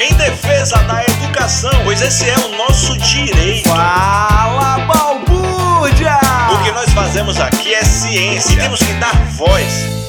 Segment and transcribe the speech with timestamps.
[0.00, 3.68] em defesa da educação, pois esse é o nosso direito.
[3.68, 6.18] Fala, balbúrdia!
[6.54, 9.99] O que nós fazemos aqui é ciência e temos que dar voz.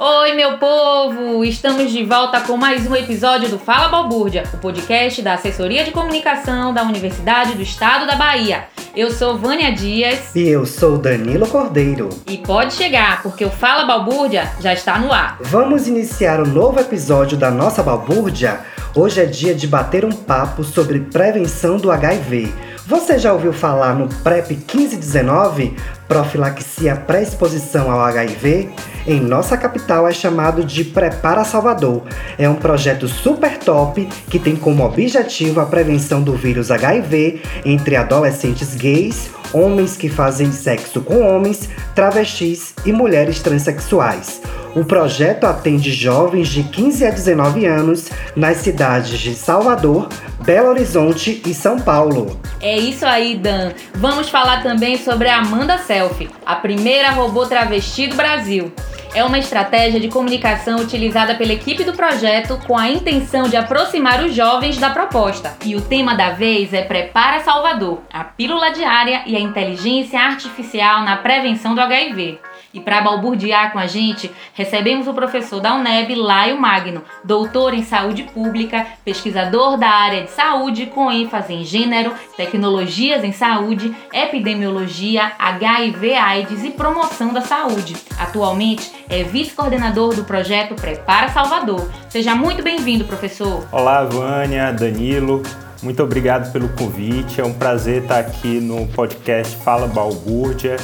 [0.00, 1.44] Oi, meu povo!
[1.44, 5.90] Estamos de volta com mais um episódio do Fala Balbúrdia, o podcast da Assessoria de
[5.90, 8.68] Comunicação da Universidade do Estado da Bahia.
[8.94, 10.36] Eu sou Vânia Dias.
[10.36, 12.10] E eu sou Danilo Cordeiro.
[12.28, 15.36] E pode chegar, porque o Fala Balbúrdia já está no ar.
[15.40, 18.60] Vamos iniciar um novo episódio da nossa balbúrdia?
[18.94, 22.54] Hoje é dia de bater um papo sobre prevenção do HIV.
[22.86, 25.76] Você já ouviu falar no PrEP 1519?
[26.08, 28.70] Profilaxia pré-exposição ao HIV?
[29.06, 32.02] Em nossa capital é chamado de Prepara Salvador.
[32.38, 37.94] É um projeto super top que tem como objetivo a prevenção do vírus HIV entre
[37.94, 44.40] adolescentes gays, homens que fazem sexo com homens, travestis e mulheres transexuais.
[44.74, 50.08] O projeto atende jovens de 15 a 19 anos nas cidades de Salvador,
[50.44, 52.38] Belo Horizonte e São Paulo.
[52.60, 53.72] É isso aí, Dan.
[53.94, 58.72] Vamos falar também sobre a Amanda Selfie, a primeira robô travesti do Brasil.
[59.12, 64.22] É uma estratégia de comunicação utilizada pela equipe do projeto com a intenção de aproximar
[64.22, 65.56] os jovens da proposta.
[65.64, 71.02] E o tema da vez é Prepara Salvador, a pílula diária e a inteligência artificial
[71.02, 72.38] na prevenção do HIV.
[72.72, 77.82] E para balburdear com a gente, recebemos o professor da UNEB, Laio Magno, doutor em
[77.82, 85.32] saúde pública, pesquisador da área de saúde com ênfase em gênero, tecnologias em saúde, epidemiologia,
[85.38, 87.96] HIV/AIDS e promoção da saúde.
[88.18, 91.90] Atualmente é vice-coordenador do projeto Prepara Salvador.
[92.10, 93.66] Seja muito bem-vindo, professor.
[93.72, 95.42] Olá, Vânia, Danilo.
[95.82, 97.40] Muito obrigado pelo convite.
[97.40, 100.76] É um prazer estar aqui no podcast Fala Balbúrdia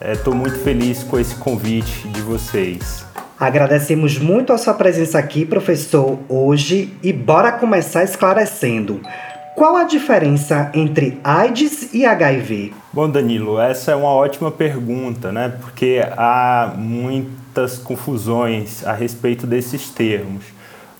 [0.00, 3.04] Estou é, muito feliz com esse convite de vocês.
[3.38, 9.00] Agradecemos muito a sua presença aqui, professor, hoje e bora começar esclarecendo.
[9.56, 12.72] Qual a diferença entre AIDS e HIV?
[12.92, 15.52] Bom, Danilo, essa é uma ótima pergunta, né?
[15.60, 20.44] Porque há muitas confusões a respeito desses termos.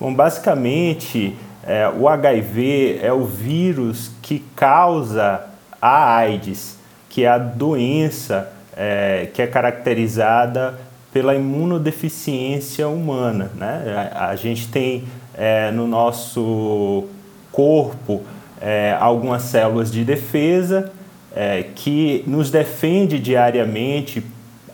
[0.00, 5.42] Bom, basicamente, é, o HIV é o vírus que causa
[5.80, 6.76] a AIDS,
[7.08, 10.78] que é a doença é, que é caracterizada
[11.12, 13.50] pela imunodeficiência humana.
[13.56, 14.12] Né?
[14.14, 17.06] A, a gente tem é, no nosso
[17.50, 18.22] corpo
[18.60, 20.92] é, algumas células de defesa
[21.34, 24.22] é, que nos defende diariamente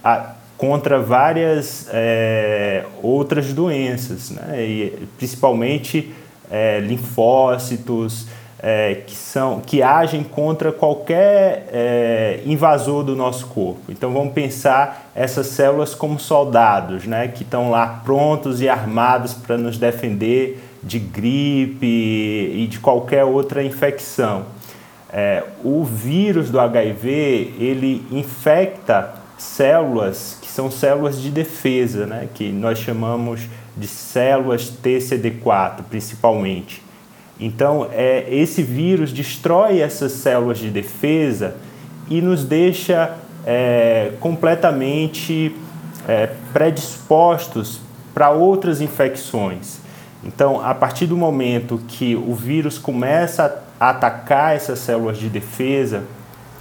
[0.03, 4.62] a, contra várias é, outras doenças, né?
[4.62, 6.12] e, principalmente
[6.50, 8.26] é, linfócitos,
[8.67, 13.83] é, que, são, que agem contra qualquer é, invasor do nosso corpo.
[13.91, 19.59] Então vamos pensar essas células como soldados, né, que estão lá prontos e armados para
[19.59, 24.47] nos defender de gripe e de qualquer outra infecção.
[25.13, 32.51] É, o vírus do HIV ele infecta células que são células de defesa, né, que
[32.51, 33.43] nós chamamos
[33.77, 36.84] de células TCD4 principalmente.
[37.39, 41.56] Então, é, esse vírus destrói essas células de defesa
[42.09, 45.55] e nos deixa é, completamente
[46.06, 47.81] é, predispostos
[48.12, 49.78] para outras infecções.
[50.22, 56.05] Então, a partir do momento que o vírus começa a atacar essas células de defesa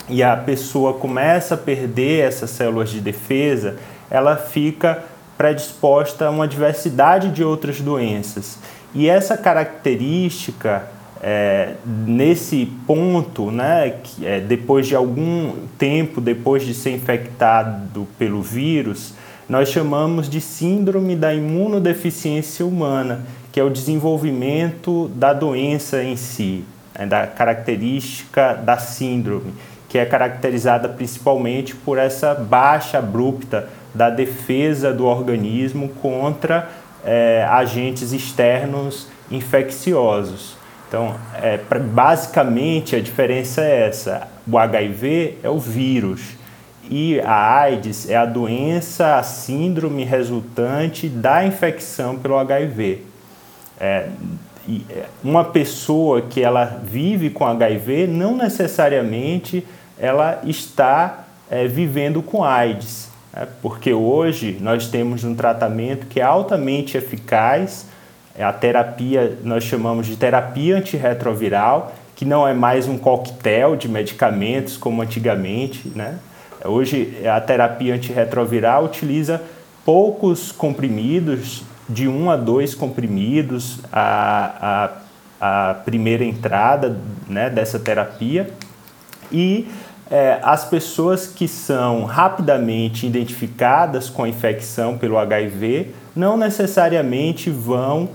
[0.10, 3.78] e a pessoa começa a perder essas células de defesa,
[4.12, 5.04] ela fica
[5.38, 8.58] predisposta a uma diversidade de outras doenças.
[8.96, 10.84] E essa característica,
[11.22, 18.42] é, nesse ponto, né, que, é, depois de algum tempo, depois de ser infectado pelo
[18.42, 19.14] vírus,
[19.50, 23.22] nós chamamos de síndrome da imunodeficiência humana,
[23.52, 26.64] que é o desenvolvimento da doença em si,
[26.98, 29.54] né, da característica da síndrome,
[29.90, 36.68] que é caracterizada principalmente por essa baixa abrupta da defesa do organismo contra
[37.04, 40.56] é, agentes externos infecciosos.
[40.88, 46.22] Então, é, basicamente, a diferença é essa: o HIV é o vírus
[46.90, 53.02] e a AIDS é a doença, a síndrome resultante da infecção pelo HIV.
[53.80, 54.10] É,
[54.90, 59.66] é, uma pessoa que ela vive com HIV não necessariamente
[60.00, 63.10] ela está é, vivendo com AIDS.
[63.36, 67.88] É, porque hoje nós temos um tratamento que é altamente eficaz,
[68.36, 73.88] é a terapia, nós chamamos de terapia antirretroviral, que não é mais um coquetel de
[73.88, 75.92] medicamentos como antigamente.
[75.96, 76.20] Né?
[76.64, 79.42] Hoje a terapia antirretroviral utiliza
[79.84, 84.92] poucos comprimidos de um a dois comprimidos a,
[85.42, 86.98] a, a primeira entrada
[87.28, 88.50] né, dessa terapia
[89.32, 89.68] e
[90.14, 98.10] é, as pessoas que são rapidamente identificadas com a infecção pelo HIV não necessariamente vão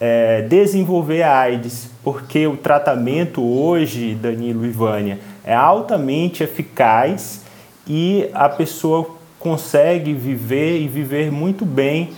[0.00, 7.42] é, desenvolver a AIDS, porque o tratamento hoje, Danilo e Vânia, é altamente eficaz
[7.86, 9.08] e a pessoa
[9.38, 12.10] consegue viver e viver muito bem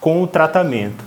[0.00, 1.04] com o tratamento.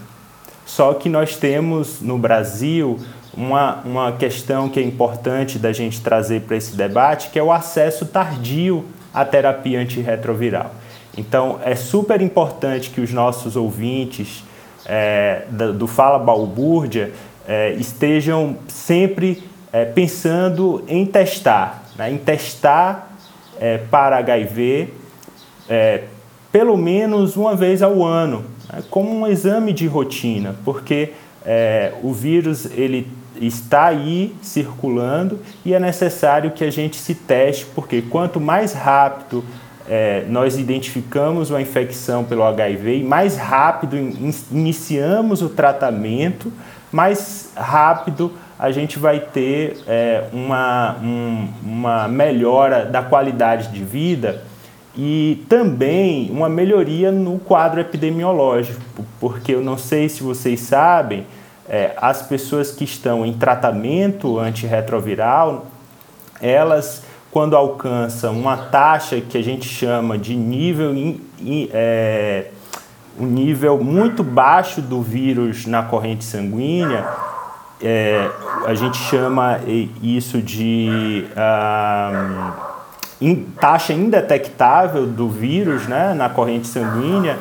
[0.66, 2.98] Só que nós temos no Brasil
[3.36, 7.52] uma, uma questão que é importante da gente trazer para esse debate, que é o
[7.52, 10.74] acesso tardio à terapia antirretroviral.
[11.18, 14.44] Então, é super importante que os nossos ouvintes
[14.86, 15.46] é,
[15.76, 17.14] do Fala Balbúrdia
[17.48, 23.16] é, estejam sempre é, pensando em testar, né, em testar
[23.60, 24.90] é, para HIV
[25.70, 26.04] é,
[26.52, 31.14] pelo menos uma vez ao ano, né, como um exame de rotina, porque
[31.46, 33.08] é, o vírus ele
[33.40, 39.44] está aí circulando e é necessário que a gente se teste, porque quanto mais rápido
[39.88, 46.52] é, nós identificamos uma infecção pelo HIV e mais rápido in, iniciamos o tratamento,
[46.92, 54.44] mais rápido a gente vai ter é, uma, um, uma melhora da qualidade de vida
[54.96, 58.80] e também uma melhoria no quadro epidemiológico,
[59.20, 61.26] porque eu não sei se vocês sabem,
[61.68, 65.66] é, as pessoas que estão em tratamento antirretroviral,
[66.42, 72.48] elas, quando alcançam uma taxa que a gente chama de nível, in, in, é,
[73.18, 77.06] um nível muito baixo do vírus na corrente sanguínea,
[77.82, 78.30] é,
[78.66, 79.60] a gente chama
[80.02, 82.54] isso de ah,
[83.22, 87.38] in, taxa indetectável do vírus né, na corrente sanguínea.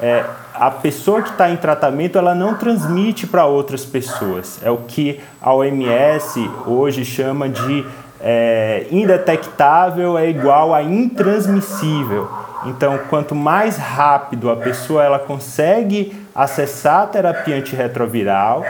[0.00, 0.24] É,
[0.58, 4.60] a pessoa que está em tratamento ela não transmite para outras pessoas.
[4.62, 7.84] É o que a OMS hoje chama de
[8.20, 12.28] é, indetectável é igual a intransmissível.
[12.64, 18.64] Então, quanto mais rápido a pessoa ela consegue acessar a terapia antirretroviral,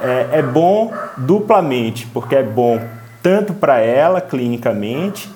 [0.00, 2.80] é, é bom duplamente, porque é bom
[3.22, 5.33] tanto para ela clinicamente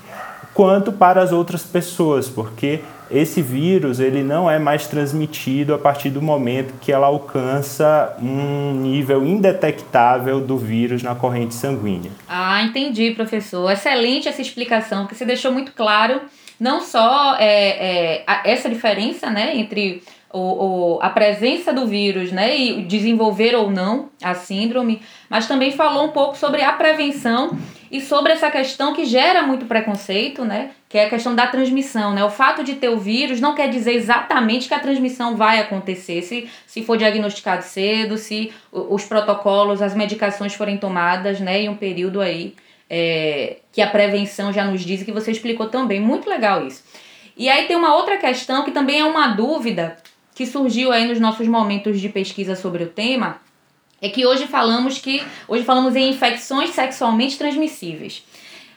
[0.58, 6.10] quanto para as outras pessoas, porque esse vírus ele não é mais transmitido a partir
[6.10, 12.10] do momento que ela alcança um nível indetectável do vírus na corrente sanguínea.
[12.28, 13.70] Ah, entendi, professor.
[13.70, 16.22] Excelente essa explicação, que você deixou muito claro
[16.58, 20.02] não só é, é, essa diferença né, entre
[20.32, 20.40] o,
[20.96, 25.00] o, a presença do vírus né, e desenvolver ou não a síndrome,
[25.30, 27.56] mas também falou um pouco sobre a prevenção
[27.90, 30.70] e sobre essa questão que gera muito preconceito, né?
[30.88, 32.22] Que é a questão da transmissão, né?
[32.24, 36.22] O fato de ter o vírus não quer dizer exatamente que a transmissão vai acontecer,
[36.22, 41.62] se, se for diagnosticado cedo, se os protocolos, as medicações forem tomadas, né?
[41.62, 42.54] Em um período aí
[42.90, 46.00] é, que a prevenção já nos diz, que você explicou também.
[46.00, 46.84] Muito legal isso.
[47.36, 49.96] E aí tem uma outra questão que também é uma dúvida
[50.34, 53.40] que surgiu aí nos nossos momentos de pesquisa sobre o tema,
[54.00, 58.22] é que hoje falamos que hoje falamos em infecções sexualmente transmissíveis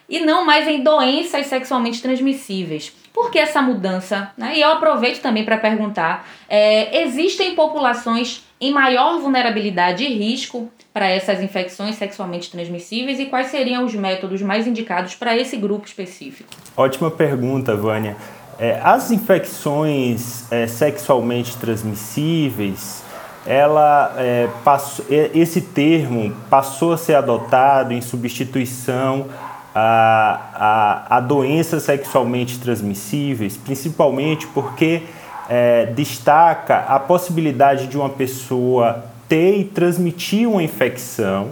[0.08, 2.92] e não mais em doenças sexualmente transmissíveis.
[3.12, 4.32] Por que essa mudança?
[4.36, 4.56] Né?
[4.56, 11.08] E eu aproveito também para perguntar: é, existem populações em maior vulnerabilidade e risco para
[11.08, 16.48] essas infecções sexualmente transmissíveis e quais seriam os métodos mais indicados para esse grupo específico?
[16.76, 18.16] Ótima pergunta, Vânia.
[18.58, 23.01] É, as infecções é, sexualmente transmissíveis
[23.46, 29.26] ela é, passou, esse termo passou a ser adotado em substituição
[29.74, 35.02] a, a, a doenças sexualmente transmissíveis, principalmente porque
[35.48, 41.50] é, destaca a possibilidade de uma pessoa ter e transmitir uma infecção,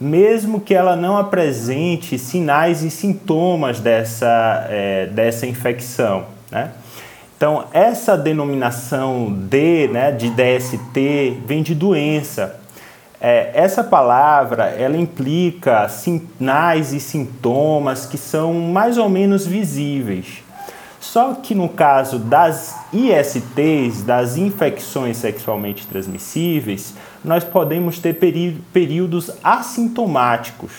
[0.00, 6.24] mesmo que ela não apresente sinais e sintomas dessa, é, dessa infecção.
[6.50, 6.70] Né?
[7.40, 12.60] Então, essa denominação D, né, de DST, vem de doença.
[13.18, 20.44] É, essa palavra, ela implica sinais e sintomas que são mais ou menos visíveis.
[21.00, 26.94] Só que no caso das ISTs, das infecções sexualmente transmissíveis,
[27.24, 28.18] nós podemos ter
[28.70, 30.72] períodos assintomáticos.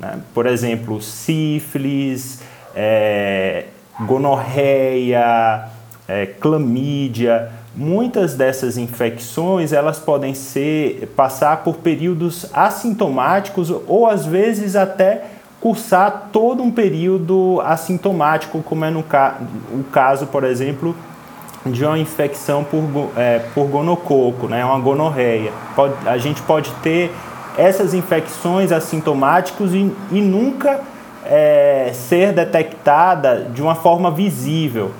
[0.00, 0.18] Né?
[0.32, 2.40] Por exemplo, sífilis,
[2.74, 3.66] é,
[4.00, 5.75] gonorreia,
[6.08, 14.76] é, clamídia, muitas dessas infecções elas podem ser passar por períodos assintomáticos ou às vezes
[14.76, 15.24] até
[15.60, 19.38] cursar todo um período assintomático, como é no ca
[19.72, 20.94] o caso, por exemplo,
[21.64, 22.84] de uma infecção por,
[23.16, 25.52] é, por gonococo, né, uma gonorreia.
[25.74, 27.12] Pode, a gente pode ter
[27.58, 30.80] essas infecções assintomáticas e, e nunca
[31.24, 34.92] é, ser detectada de uma forma visível.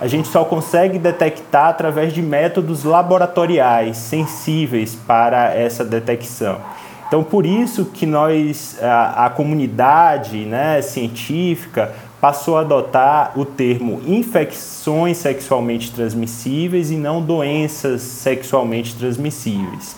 [0.00, 6.60] A gente só consegue detectar através de métodos laboratoriais sensíveis para essa detecção.
[7.08, 14.00] Então, por isso que nós, a, a comunidade né, científica, passou a adotar o termo
[14.06, 19.96] infecções sexualmente transmissíveis e não doenças sexualmente transmissíveis.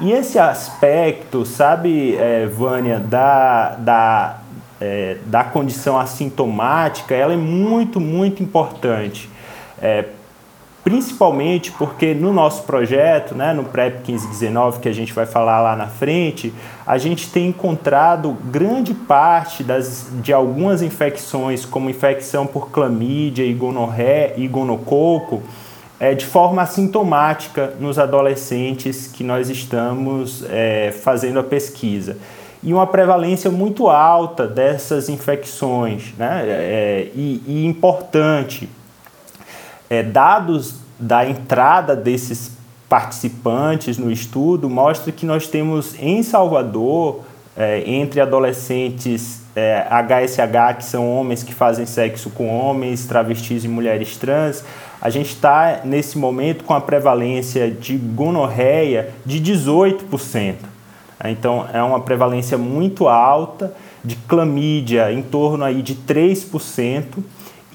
[0.00, 4.38] E esse aspecto, sabe, é, Vânia, da, da,
[4.80, 9.28] é, da condição assintomática, ela é muito, muito importante.
[9.80, 10.04] É,
[10.82, 15.76] principalmente porque no nosso projeto, né, no PrEP 1519, que a gente vai falar lá
[15.76, 16.52] na frente,
[16.86, 23.52] a gente tem encontrado grande parte das, de algumas infecções, como infecção por clamídia e
[23.52, 25.42] gonorré e gonococo,
[25.98, 32.16] é, de forma assintomática nos adolescentes que nós estamos é, fazendo a pesquisa.
[32.62, 36.42] E uma prevalência muito alta dessas infecções, né?
[36.46, 38.68] É, e, e importante,
[39.90, 42.52] é, dados da entrada desses
[42.88, 47.20] participantes no estudo mostra que nós temos em Salvador,
[47.56, 53.68] é, entre adolescentes é, HSH, que são homens que fazem sexo com homens, travestis e
[53.68, 54.64] mulheres trans,
[55.00, 60.54] a gente está nesse momento com a prevalência de gonorreia de 18%.
[61.24, 67.04] Então é uma prevalência muito alta, de clamídia em torno aí de 3%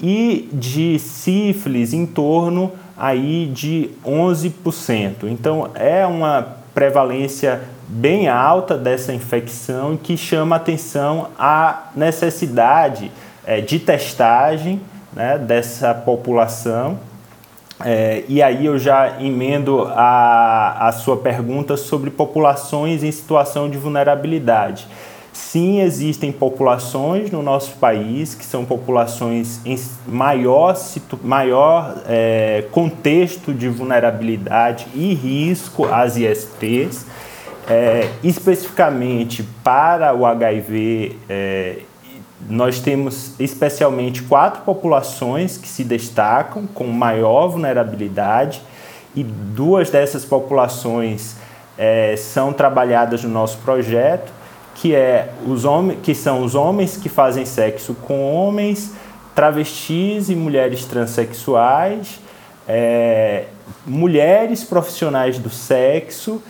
[0.00, 5.24] e de sífilis em torno aí de 11%.
[5.24, 13.10] Então é uma prevalência bem alta dessa infecção que chama atenção a necessidade
[13.44, 14.80] é, de testagem
[15.12, 16.98] né, dessa população.
[17.84, 23.76] É, e aí eu já emendo a, a sua pergunta sobre populações em situação de
[23.76, 24.86] vulnerabilidade.
[25.36, 29.78] Sim, existem populações no nosso país que são populações em
[30.08, 30.74] maior,
[31.22, 37.04] maior é, contexto de vulnerabilidade e risco às ISTs.
[37.68, 41.80] É, especificamente para o HIV, é,
[42.48, 48.62] nós temos especialmente quatro populações que se destacam com maior vulnerabilidade
[49.14, 51.36] e duas dessas populações
[51.76, 54.35] é, são trabalhadas no nosso projeto
[54.76, 58.92] que é os homens, que são os homens que fazem sexo com homens,
[59.34, 62.20] travestis e mulheres transexuais,
[62.68, 63.46] é,
[63.86, 66.42] mulheres profissionais do sexo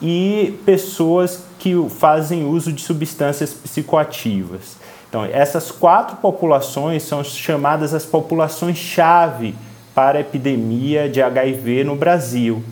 [0.00, 4.76] e pessoas que fazem uso de substâncias psicoativas.
[5.08, 9.54] Então, essas quatro populações são chamadas as populações-chave
[9.94, 12.62] para a epidemia de HIV no Brasil.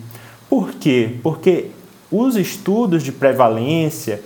[0.49, 1.15] Por quê?
[1.23, 1.67] Porque
[2.11, 4.21] os estudos de prevalência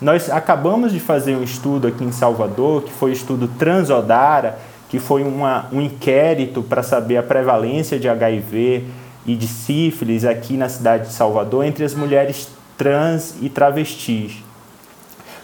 [0.00, 4.56] Nós acabamos de fazer um estudo aqui em Salvador, que foi o estudo Transodara,
[4.88, 8.84] que foi uma, um inquérito para saber a prevalência de HIV
[9.26, 12.46] e de sífilis aqui na cidade de Salvador entre as mulheres
[12.78, 14.44] trans e travestis.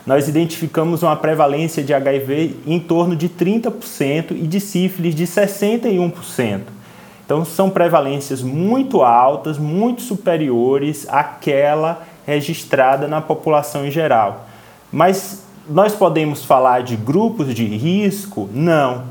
[0.07, 6.80] Nós identificamos uma prevalência de HIV em torno de 30% e de sífilis de 61%.
[7.31, 14.49] Então são prevalências muito altas, muito superiores àquela registrada na população em geral.
[14.91, 18.51] Mas nós podemos falar de grupos de risco?
[18.53, 19.05] Não.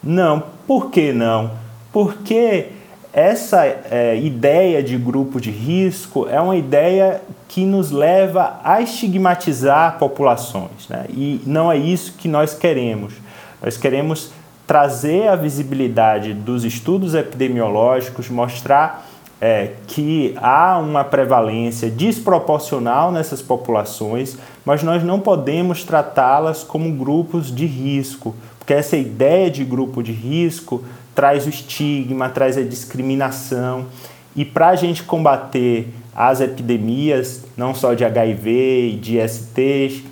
[0.00, 0.40] Não.
[0.68, 1.50] Por que não?
[1.92, 2.66] Porque
[3.12, 9.98] essa é, ideia de grupo de risco é uma ideia que nos leva a estigmatizar
[9.98, 10.88] populações.
[10.88, 11.06] Né?
[11.08, 13.14] E não é isso que nós queremos.
[13.60, 14.30] Nós queremos
[14.66, 19.06] trazer a visibilidade dos estudos epidemiológicos, mostrar
[19.40, 27.54] é, que há uma prevalência desproporcional nessas populações, mas nós não podemos tratá-las como grupos
[27.54, 30.82] de risco, porque essa ideia de grupo de risco
[31.14, 33.86] traz o estigma, traz a discriminação.
[34.34, 40.02] E para a gente combater as epidemias, não só de HIV e de STs,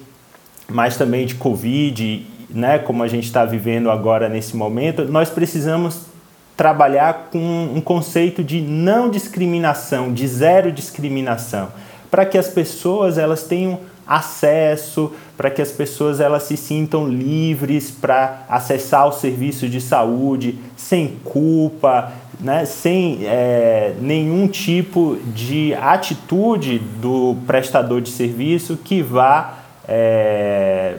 [0.69, 6.13] mas também de Covid, né, como a gente está vivendo agora nesse momento, nós precisamos
[6.57, 11.69] trabalhar com um conceito de não discriminação, de zero discriminação,
[12.11, 17.91] para que as pessoas elas tenham acesso, para que as pessoas elas se sintam livres
[17.91, 26.79] para acessar os serviços de saúde sem culpa, né, sem é, nenhum tipo de atitude
[27.01, 30.97] do prestador de serviço que vá é,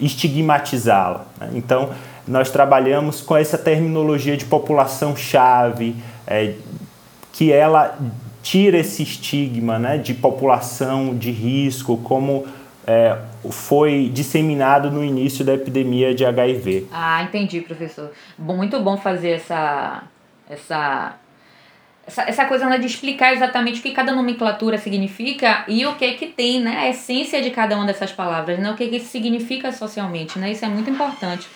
[0.00, 1.26] estigmatizá-la.
[1.40, 1.50] Né?
[1.54, 1.90] Então,
[2.26, 5.94] nós trabalhamos com essa terminologia de população-chave,
[6.26, 6.54] é,
[7.32, 7.98] que ela
[8.42, 12.46] tira esse estigma né, de população de risco, como
[12.86, 13.18] é,
[13.50, 16.86] foi disseminado no início da epidemia de HIV.
[16.92, 18.12] Ah, entendi, professor.
[18.38, 20.04] Muito bom fazer essa,
[20.48, 21.16] essa,
[22.06, 26.12] essa, essa coisa né, de explicar exatamente o que cada nomenclatura significa e o que
[26.12, 29.08] que tem, né, a essência de cada uma dessas palavras, né, o que que isso
[29.08, 31.48] significa socialmente, né, isso é muito importante.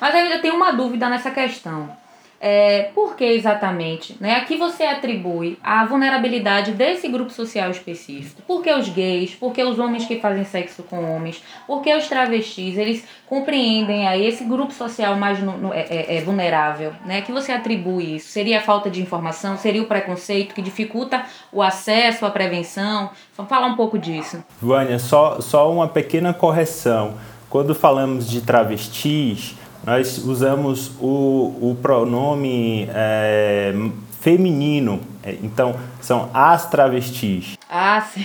[0.00, 2.03] Mas eu ainda tenho uma dúvida nessa questão.
[2.46, 4.18] É, por que exatamente?
[4.20, 4.34] Né?
[4.34, 8.42] A que você atribui a vulnerabilidade desse grupo social específico?
[8.46, 9.34] Por que os gays?
[9.34, 11.42] Por que os homens que fazem sexo com homens?
[11.66, 12.76] Por que os travestis?
[12.76, 16.92] Eles compreendem aí esse grupo social mais no, no, é, é, é vulnerável?
[17.06, 17.22] Né?
[17.22, 18.28] Que você atribui isso?
[18.28, 19.56] Seria a falta de informação?
[19.56, 23.08] Seria o preconceito que dificulta o acesso à prevenção?
[23.34, 24.44] Vamos falar um pouco disso.
[24.60, 27.14] Vânia, só, só uma pequena correção.
[27.48, 29.54] Quando falamos de travestis,
[29.86, 33.74] nós usamos o, o pronome é,
[34.20, 35.00] feminino.
[35.22, 37.56] É, então, são as travestis.
[37.68, 38.24] Ah, sim.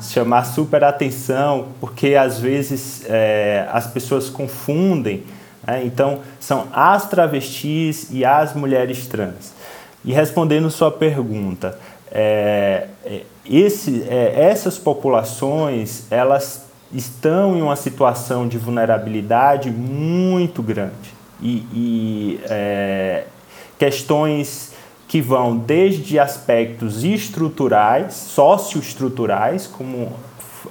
[0.00, 5.24] Chamar super atenção, porque às vezes é, as pessoas confundem.
[5.66, 5.82] Né?
[5.84, 9.54] Então, são as travestis e as mulheres trans.
[10.04, 11.78] E respondendo sua pergunta,
[12.12, 21.14] é, é esse, é, essas populações, elas estão em uma situação de vulnerabilidade muito grande.
[21.40, 23.24] E, e é,
[23.78, 24.72] questões
[25.06, 30.12] que vão desde aspectos estruturais, socioestruturais, como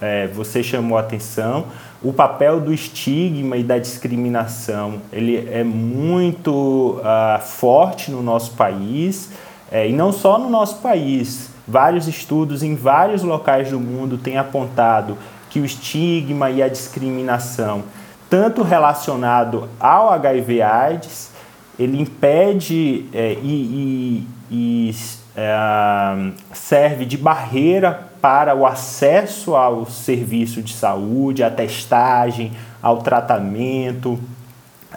[0.01, 1.65] é, você chamou a atenção,
[2.03, 9.32] o papel do estigma e da discriminação ele é muito uh, forte no nosso país
[9.71, 11.49] é, e não só no nosso país.
[11.67, 15.17] Vários estudos em vários locais do mundo têm apontado
[15.49, 17.83] que o estigma e a discriminação,
[18.29, 21.31] tanto relacionado ao HIV/AIDS,
[21.79, 24.95] ele impede é, e, e, e
[25.36, 34.19] é, serve de barreira para o acesso ao serviço de saúde, à testagem, ao tratamento,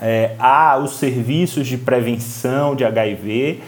[0.00, 3.60] é, aos serviços de prevenção de HIV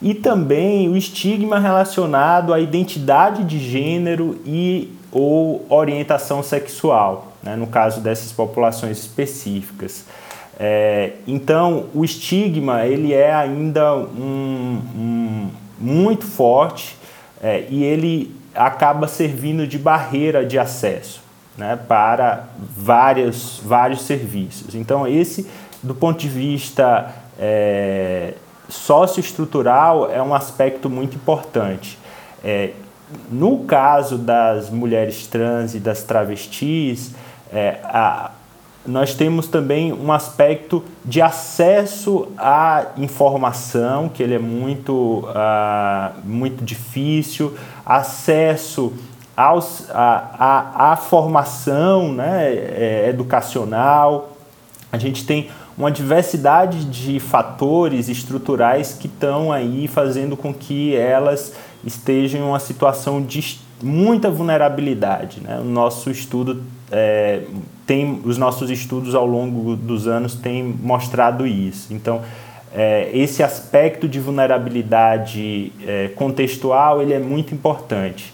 [0.00, 7.66] e também o estigma relacionado à identidade de gênero e ou orientação sexual, né, no
[7.66, 10.04] caso dessas populações específicas.
[10.58, 16.96] É, então, o estigma ele é ainda um, um muito forte
[17.42, 21.22] é, e ele acaba servindo de barreira de acesso
[21.56, 24.74] né, para vários, vários serviços.
[24.74, 25.48] Então, esse,
[25.82, 28.34] do ponto de vista é,
[28.68, 31.98] socioestrutural, é um aspecto muito importante.
[32.44, 32.70] É,
[33.30, 37.14] no caso das mulheres trans e das travestis,
[37.52, 38.30] é, a,
[38.86, 46.64] nós temos também um aspecto de acesso à informação, que ele é muito, uh, muito
[46.64, 48.92] difícil, acesso
[49.36, 54.36] aos, a, a, a formação né, é, educacional.
[54.90, 55.48] A gente tem
[55.78, 62.60] uma diversidade de fatores estruturais que estão aí fazendo com que elas estejam em uma
[62.60, 65.40] situação de muita vulnerabilidade.
[65.40, 65.58] Né?
[65.58, 67.42] O nosso estudo é,
[67.86, 71.92] tem, os nossos estudos ao longo dos anos têm mostrado isso.
[71.92, 72.22] Então,
[72.74, 78.32] é, esse aspecto de vulnerabilidade é, contextual ele é muito importante.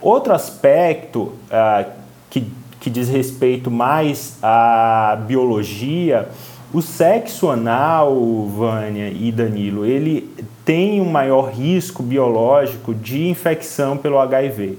[0.00, 1.84] Outro aspecto ah,
[2.30, 2.46] que,
[2.80, 6.28] que diz respeito mais à biologia,
[6.72, 8.14] o sexo anal,
[8.46, 10.30] Vânia e Danilo, ele
[10.70, 14.78] tem um maior risco biológico de infecção pelo HIV.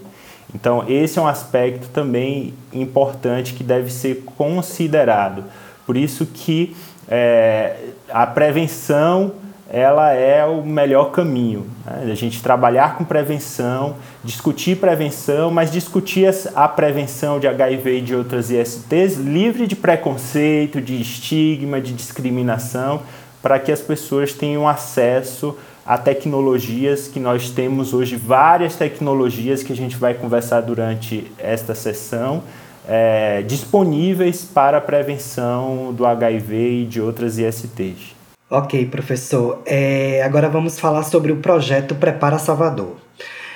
[0.56, 5.44] Então, esse é um aspecto também importante que deve ser considerado.
[5.86, 6.74] Por isso que
[7.10, 7.76] é,
[8.10, 9.34] a prevenção
[9.70, 11.68] ela é o melhor caminho.
[11.86, 12.10] Né?
[12.10, 18.16] A gente trabalhar com prevenção, discutir prevenção, mas discutir a prevenção de HIV e de
[18.16, 23.02] outras ISTs livre de preconceito, de estigma, de discriminação,
[23.42, 29.74] para que as pessoas tenham acesso a tecnologias que nós temos hoje, várias tecnologias que
[29.74, 32.44] a gente vai conversar durante esta sessão,
[32.88, 38.16] é, disponíveis para a prevenção do HIV e de outras ISTs.
[38.50, 39.62] Ok, professor.
[39.66, 42.98] É, agora vamos falar sobre o projeto Prepara Salvador.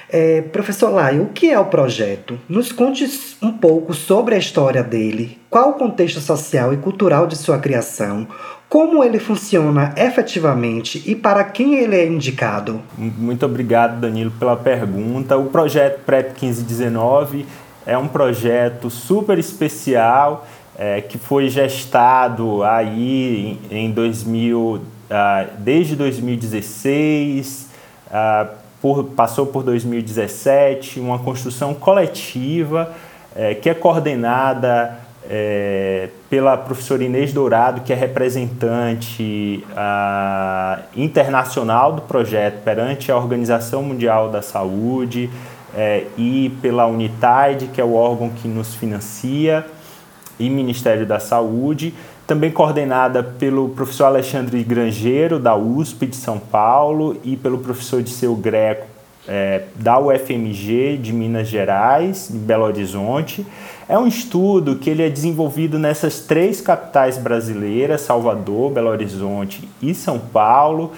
[0.09, 2.39] É, professor Lai, o que é o projeto?
[2.47, 3.05] Nos conte
[3.41, 8.27] um pouco sobre a história dele, qual o contexto social e cultural de sua criação,
[8.75, 12.81] como ele funciona efetivamente e para quem ele é indicado?
[12.97, 15.37] Muito obrigado, Danilo, pela pergunta.
[15.37, 17.45] O projeto PrEP 1519
[17.85, 20.45] é um projeto super especial
[20.77, 27.69] é, que foi gestado aí em, em 2000, ah, desde 2016,
[28.11, 28.49] ah,
[28.81, 32.93] por, passou por 2017, uma construção coletiva
[33.33, 42.01] é, que é coordenada é, pela professora Inês Dourado, que é representante ah, internacional do
[42.01, 45.29] projeto perante a Organização Mundial da Saúde
[45.75, 49.65] é, e pela Unitide, que é o órgão que nos financia,
[50.39, 51.93] e Ministério da Saúde,
[52.27, 58.35] também coordenada pelo professor Alexandre Grangeiro, da USP de São Paulo, e pelo professor Disseu
[58.35, 58.87] Greco,
[59.27, 63.45] é, da UFMG de Minas Gerais, de Belo Horizonte.
[63.87, 69.93] É um estudo que ele é desenvolvido nessas três capitais brasileiras, Salvador, Belo Horizonte e
[69.93, 70.91] São Paulo.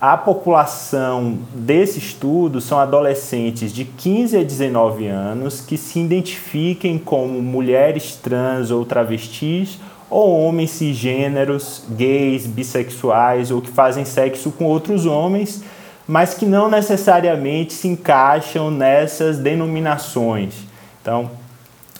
[0.00, 7.42] A população desse estudo são adolescentes de 15 a 19 anos que se identifiquem como
[7.42, 15.06] mulheres trans ou travestis ou homens cisgêneros, gays, bissexuais ou que fazem sexo com outros
[15.06, 15.64] homens
[16.08, 20.54] mas que não necessariamente se encaixam nessas denominações.
[21.02, 21.30] Então,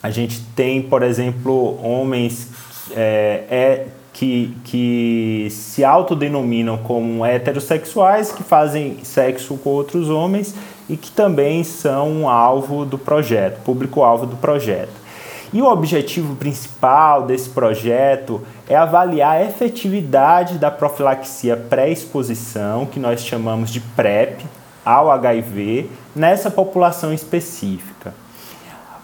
[0.03, 2.49] a gente tem, por exemplo, homens
[2.93, 10.55] é, é, que, que se autodenominam como heterossexuais, que fazem sexo com outros homens
[10.89, 15.09] e que também são alvo do projeto, público-alvo do projeto.
[15.53, 23.25] E o objetivo principal desse projeto é avaliar a efetividade da profilaxia pré-exposição, que nós
[23.25, 24.45] chamamos de PrEP,
[24.85, 28.15] ao HIV, nessa população específica.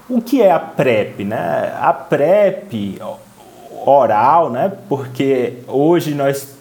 [0.09, 1.25] O que é a PrEP?
[1.25, 1.75] Né?
[1.81, 3.01] A PrEP
[3.87, 4.73] oral, né?
[4.89, 6.55] porque hoje nós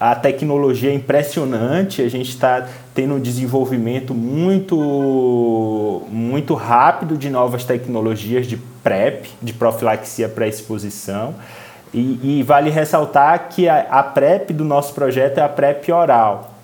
[0.00, 7.64] a tecnologia é impressionante, a gente está tendo um desenvolvimento muito, muito rápido de novas
[7.64, 11.34] tecnologias de PrEP, de profilaxia pré-exposição.
[11.92, 16.54] E, e, vale ressaltar que a, a PrEP do nosso projeto é a PrEP oral,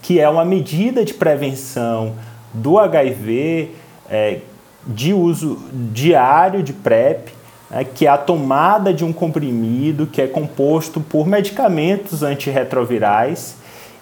[0.00, 2.14] que é uma medida de prevenção
[2.54, 3.72] do HIV
[4.08, 4.38] é,
[4.86, 5.58] de uso
[5.92, 7.28] diário de PrEP,
[7.70, 13.56] né, que é a tomada de um comprimido que é composto por medicamentos antirretrovirais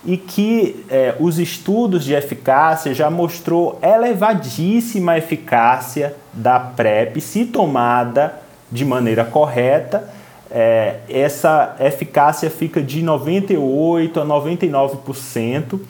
[0.04, 8.40] e que é, os estudos de eficácia já mostrou elevadíssima eficácia da PrEP se tomada
[8.70, 10.08] de maneira correta.
[10.48, 15.80] É, essa eficácia fica de 98 a 99%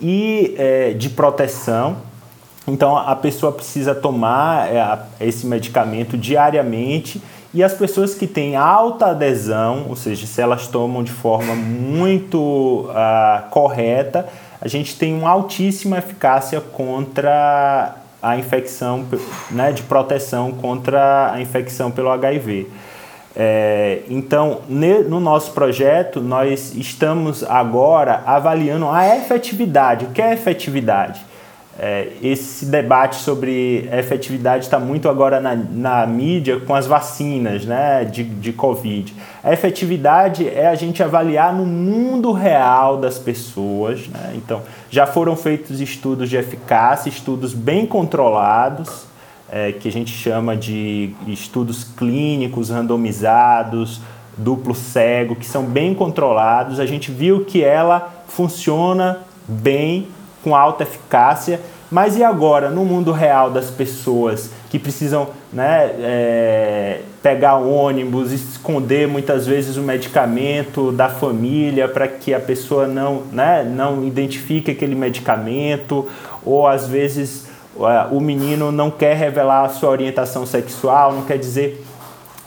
[0.00, 1.98] e é, de proteção
[2.66, 7.20] então a pessoa precisa tomar é, esse medicamento diariamente
[7.54, 12.88] e as pessoas que têm alta adesão, ou seja, se elas tomam de forma muito
[12.88, 14.26] uh, correta,
[14.58, 19.04] a gente tem uma altíssima eficácia contra a infecção,
[19.50, 22.68] né, de proteção contra a infecção pelo HIV.
[23.34, 30.04] É, então, no nosso projeto, nós estamos agora avaliando a efetividade.
[30.04, 31.31] O que é efetividade?
[31.78, 38.04] É, esse debate sobre efetividade está muito agora na, na mídia com as vacinas né,
[38.04, 39.14] de, de Covid.
[39.42, 44.06] A efetividade é a gente avaliar no mundo real das pessoas.
[44.06, 44.34] Né?
[44.36, 49.06] Então, já foram feitos estudos de eficácia, estudos bem controlados,
[49.50, 54.00] é, que a gente chama de estudos clínicos randomizados,
[54.36, 56.78] duplo cego, que são bem controlados.
[56.78, 60.06] A gente viu que ela funciona bem,
[60.42, 61.60] com alta eficácia.
[61.90, 69.06] Mas e agora, no mundo real das pessoas que precisam né, é, pegar ônibus, esconder
[69.06, 74.94] muitas vezes o medicamento da família para que a pessoa não, né, não identifique aquele
[74.94, 76.08] medicamento,
[76.42, 77.46] ou às vezes
[78.10, 81.84] o menino não quer revelar a sua orientação sexual, não quer dizer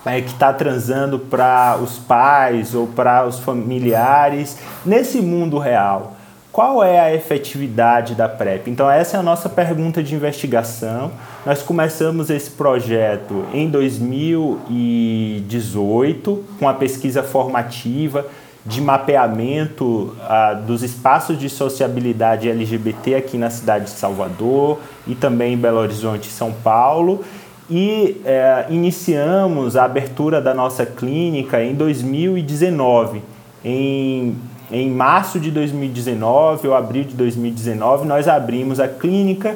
[0.06, 4.58] é, que está transando para os pais ou para os familiares.
[4.86, 6.15] Nesse mundo real,
[6.56, 8.70] qual é a efetividade da PrEP?
[8.70, 11.12] Então, essa é a nossa pergunta de investigação.
[11.46, 18.26] Nós começamos esse projeto em 2018 com a pesquisa formativa
[18.66, 25.56] de mapeamento ah, dos espaços de sociabilidade LGBT aqui na cidade de Salvador e também
[25.56, 27.26] em Belo Horizonte, São Paulo.
[27.70, 33.22] E eh, iniciamos a abertura da nossa clínica em 2019,
[33.62, 34.38] em
[34.72, 39.56] em março de 2019 ou abril de 2019, nós abrimos a clínica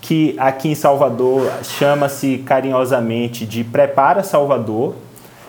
[0.00, 4.94] que aqui em Salvador chama-se carinhosamente de Prepara Salvador.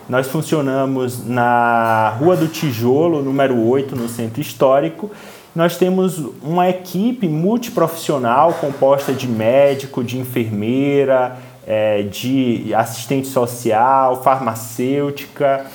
[0.08, 5.10] Nós funcionamos na Rua do Tijolo, número 8, no Centro Histórico.
[5.56, 15.66] Nós temos uma equipe multiprofissional composta de médico, de enfermeira, é, de assistente social, farmacêutica,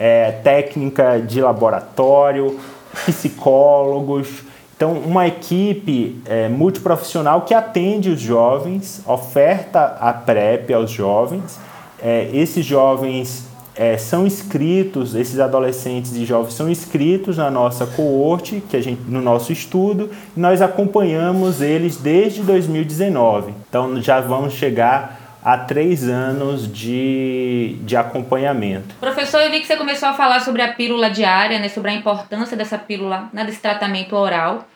[0.00, 2.58] é, técnica de laboratório,
[3.04, 4.28] psicólogos.
[4.74, 11.60] Então, uma equipe é, multiprofissional que atende os jovens, oferta a PrEP aos jovens.
[12.02, 18.62] É, esses jovens é, são inscritos, esses adolescentes e jovens são inscritos na nossa coorte,
[18.70, 23.52] que a gente, no nosso estudo, e nós acompanhamos eles desde 2019.
[23.68, 28.94] Então, já vamos chegar a três anos de, de acompanhamento.
[29.00, 31.94] Professor, eu vi que você começou a falar sobre a pílula diária, né, sobre a
[31.94, 34.66] importância dessa pílula, né, desse tratamento oral.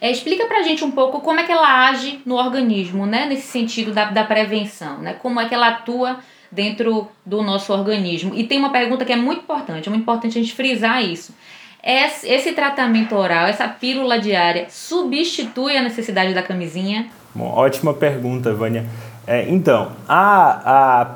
[0.00, 3.46] É, explica pra gente um pouco como é que ela age no organismo, né, nesse
[3.46, 6.18] sentido da, da prevenção, né, como é que ela atua
[6.50, 8.34] dentro do nosso organismo.
[8.34, 11.34] E tem uma pergunta que é muito importante, é muito importante a gente frisar isso.
[11.82, 17.06] Esse, esse tratamento oral, essa pílula diária, substitui a necessidade da camisinha?
[17.32, 18.86] Bom, ótima pergunta, Vânia.
[19.26, 21.06] É, então, a, a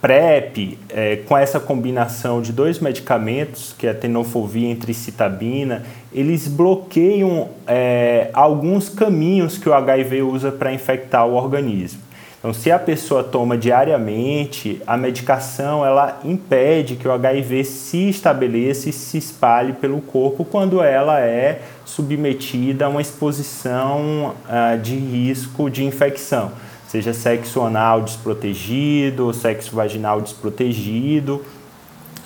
[0.00, 6.48] PrEP, é, com essa combinação de dois medicamentos, que é a tenofovir e tricitabina, eles
[6.48, 12.00] bloqueiam é, alguns caminhos que o HIV usa para infectar o organismo.
[12.38, 18.88] Então, se a pessoa toma diariamente, a medicação ela impede que o HIV se estabeleça
[18.88, 25.68] e se espalhe pelo corpo quando ela é submetida a uma exposição uh, de risco
[25.68, 26.50] de infecção
[26.90, 31.40] seja sexo anal desprotegido, sexo vaginal desprotegido,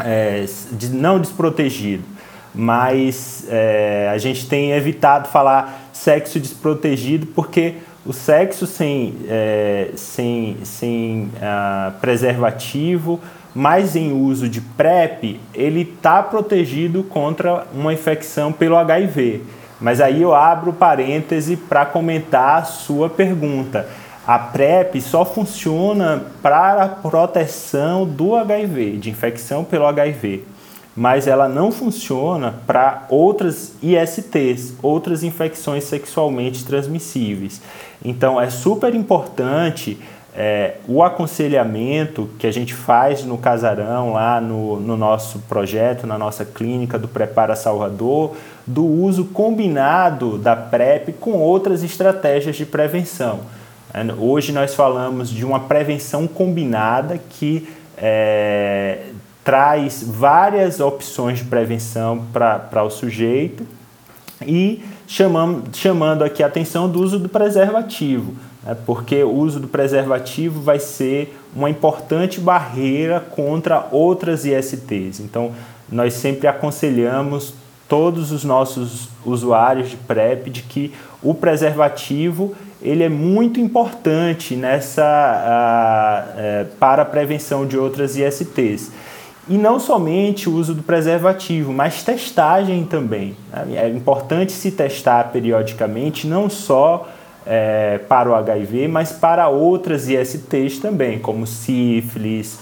[0.00, 0.46] é,
[0.90, 2.02] não desprotegido,
[2.54, 7.74] mas é, a gente tem evitado falar sexo desprotegido porque
[8.06, 13.20] o sexo sem, é, sem, sem uh, preservativo,
[13.54, 19.42] mas em uso de PrEP, ele está protegido contra uma infecção pelo HIV.
[19.80, 23.86] Mas aí eu abro parêntese para comentar a sua pergunta
[24.26, 30.44] a PrEP só funciona para a proteção do HIV, de infecção pelo HIV,
[30.96, 37.60] mas ela não funciona para outras ISTs, outras infecções sexualmente transmissíveis.
[38.02, 39.98] Então é super importante
[40.34, 46.16] é, o aconselhamento que a gente faz no casarão, lá no, no nosso projeto, na
[46.16, 48.34] nossa clínica do Prepara Salvador,
[48.66, 53.40] do uso combinado da PrEP com outras estratégias de prevenção.
[54.18, 59.06] Hoje nós falamos de uma prevenção combinada que é,
[59.44, 63.64] traz várias opções de prevenção para o sujeito
[64.44, 69.68] e chamamos, chamando aqui a atenção do uso do preservativo, né, porque o uso do
[69.68, 75.20] preservativo vai ser uma importante barreira contra outras ISTs.
[75.20, 75.52] Então,
[75.88, 77.54] nós sempre aconselhamos
[77.88, 86.34] todos os nossos usuários de PrEP de que o preservativo ele é muito importante nessa
[86.36, 88.90] é, para a prevenção de outras ISTs.
[89.48, 93.36] E não somente o uso do preservativo, mas testagem também.
[93.52, 93.76] Né?
[93.76, 97.08] É importante se testar periodicamente, não só
[97.46, 102.58] é, para o HIV, mas para outras ISTs também, como sífilis,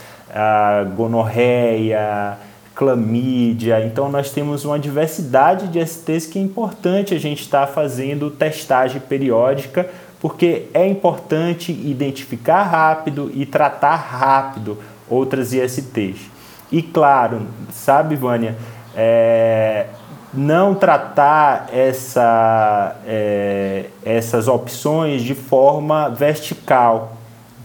[0.97, 2.39] gonorreia,
[2.75, 3.85] clamídia.
[3.85, 8.31] Então nós temos uma diversidade de ISTs que é importante a gente estar tá fazendo
[8.31, 9.89] testagem periódica
[10.23, 14.79] porque é importante identificar rápido e tratar rápido
[15.11, 16.31] outras ISTs.
[16.71, 18.57] E claro, sabe, Vânia,
[18.95, 19.87] é,
[20.33, 27.17] não tratar essa, é, essas opções de forma vertical.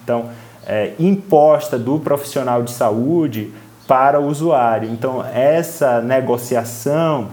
[0.04, 0.32] Então,
[0.66, 3.54] é, imposta do profissional de saúde
[3.88, 4.90] para o usuário.
[4.90, 7.28] Então, essa negociação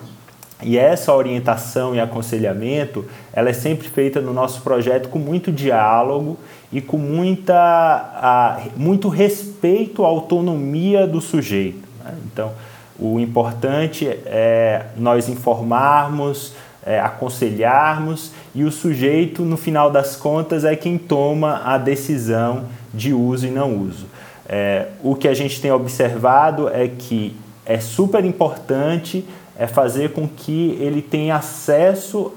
[0.63, 6.39] e essa orientação e aconselhamento, ela é sempre feita no nosso projeto com muito diálogo
[6.73, 11.87] e com muita, a, muito respeito à autonomia do sujeito.
[12.03, 12.15] Né?
[12.33, 12.53] Então,
[12.99, 16.55] o importante é nós informarmos,
[16.87, 23.13] é, aconselharmos e o sujeito, no final das contas, é quem toma a decisão de
[23.13, 24.07] uso e não uso.
[24.49, 27.35] É, o que a gente tem observado é que
[27.67, 29.25] é super importante
[29.59, 32.33] é fazer com que ele tenha acesso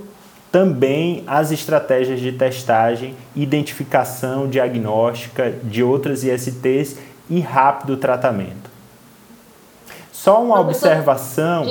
[0.51, 6.97] também às estratégias de testagem, identificação diagnóstica de outras ISTs
[7.29, 8.69] e rápido tratamento.
[10.11, 11.65] Só uma observação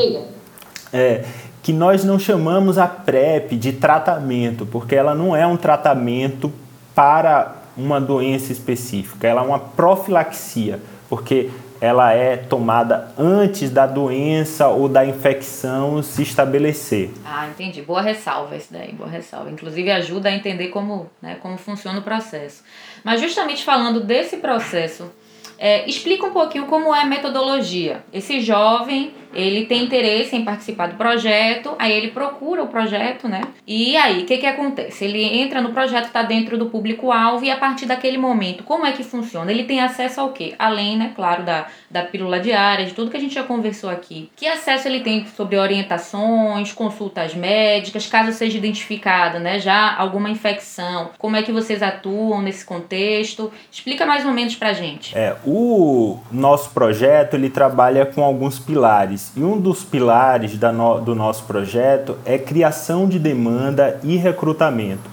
[0.93, 1.25] é
[1.63, 6.53] que nós não chamamos a PrEP de tratamento, porque ela não é um tratamento
[6.95, 14.69] para uma doença específica, ela é uma profilaxia, porque ela é tomada antes da doença
[14.69, 17.11] ou da infecção se estabelecer.
[17.25, 17.83] Ah, entendi.
[17.83, 19.51] Boa ressalva isso daí, boa ressalva.
[19.51, 22.63] Inclusive ajuda a entender como, né, como funciona o processo.
[23.05, 25.11] Mas justamente falando desse processo,
[25.59, 28.05] é, explica um pouquinho como é a metodologia.
[28.13, 33.43] Esse jovem ele tem interesse em participar do projeto, aí ele procura o projeto, né?
[33.67, 35.05] E aí, o que, que acontece?
[35.05, 38.93] Ele entra no projeto, está dentro do público-alvo e a partir daquele momento, como é
[38.93, 39.51] que funciona?
[39.51, 40.55] Ele tem acesso ao quê?
[40.59, 44.31] Além, né, claro, da, da pílula diária, de tudo que a gente já conversou aqui.
[44.35, 51.11] Que acesso ele tem sobre orientações, consultas médicas, caso seja identificado, né, já alguma infecção?
[51.19, 53.53] Como é que vocês atuam nesse contexto?
[53.71, 55.17] Explica mais ou menos pra gente.
[55.17, 61.15] É, o nosso projeto, ele trabalha com alguns pilares e um dos pilares no, do
[61.15, 65.11] nosso projeto é criação de demanda e recrutamento.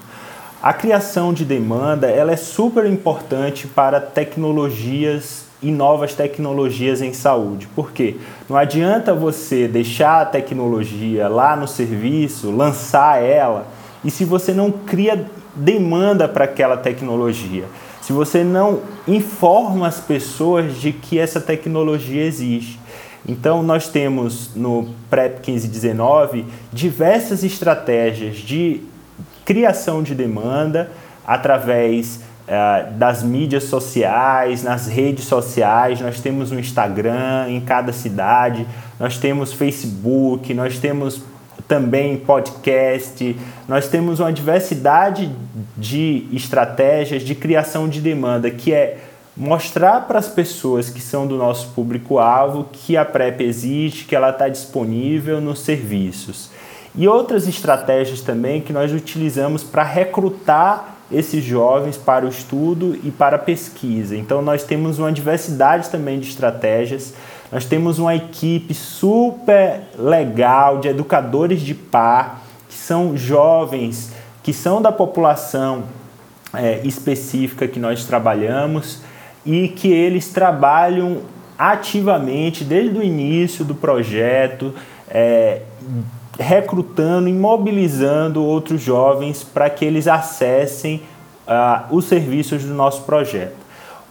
[0.61, 7.67] A criação de demanda ela é super importante para tecnologias e novas tecnologias em saúde.
[7.75, 8.17] Por quê?
[8.49, 13.67] Não adianta você deixar a tecnologia lá no serviço, lançar ela,
[14.03, 17.65] e se você não cria demanda para aquela tecnologia,
[18.01, 22.82] se você não informa as pessoas de que essa tecnologia existe.
[23.27, 28.81] Então, nós temos no PrEP 1519 diversas estratégias de
[29.45, 30.91] criação de demanda
[31.25, 36.01] através uh, das mídias sociais, nas redes sociais.
[36.01, 38.67] Nós temos um Instagram em cada cidade,
[38.99, 41.23] nós temos Facebook, nós temos
[41.65, 45.33] também podcast, nós temos uma diversidade
[45.77, 48.97] de estratégias de criação de demanda que é
[49.35, 54.29] mostrar para as pessoas que são do nosso público-alvo que a PrEP existe, que ela
[54.29, 56.51] está disponível nos serviços.
[56.95, 63.09] E outras estratégias também que nós utilizamos para recrutar esses jovens para o estudo e
[63.09, 64.15] para a pesquisa.
[64.15, 67.13] Então, nós temos uma diversidade também de estratégias.
[67.51, 74.11] Nós temos uma equipe super legal de educadores de par, que são jovens,
[74.43, 75.83] que são da população
[76.53, 79.01] é, específica que nós trabalhamos
[79.45, 81.21] e que eles trabalham
[81.57, 84.73] ativamente desde o início do projeto,
[85.09, 85.61] é,
[86.39, 91.01] recrutando e mobilizando outros jovens para que eles acessem
[91.47, 93.62] uh, os serviços do nosso projeto.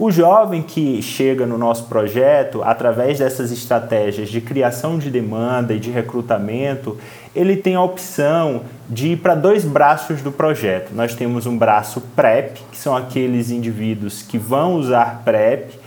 [0.04, 5.78] O jovem que chega no nosso projeto, através dessas estratégias de criação de demanda e
[5.78, 6.98] de recrutamento,
[7.32, 10.92] ele tem a opção de ir para dois braços do projeto.
[10.92, 15.78] Nós temos um braço PrEP, que são aqueles indivíduos que vão usar PrEP,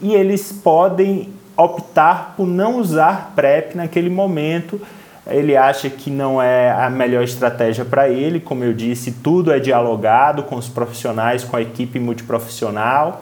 [0.00, 4.80] e eles podem optar por não usar PrEP naquele momento.
[5.26, 9.58] Ele acha que não é a melhor estratégia para ele, como eu disse, tudo é
[9.58, 13.20] dialogado com os profissionais, com a equipe multiprofissional,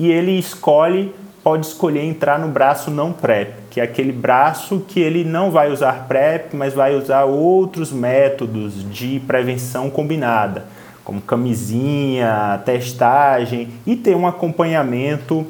[0.00, 5.00] e ele escolhe pode escolher entrar no braço não PrEP, que é aquele braço que
[5.00, 10.64] ele não vai usar PrEP, mas vai usar outros métodos de prevenção combinada,
[11.04, 15.46] como camisinha, testagem e ter um acompanhamento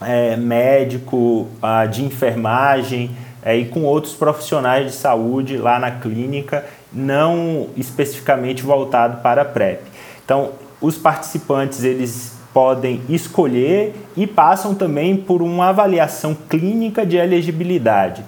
[0.00, 3.10] é, médico, ah, de enfermagem
[3.42, 9.80] é, e com outros profissionais de saúde lá na clínica, não especificamente voltado para PrEP.
[10.24, 18.24] Então, os participantes eles podem escolher e passam também por uma avaliação clínica de elegibilidade.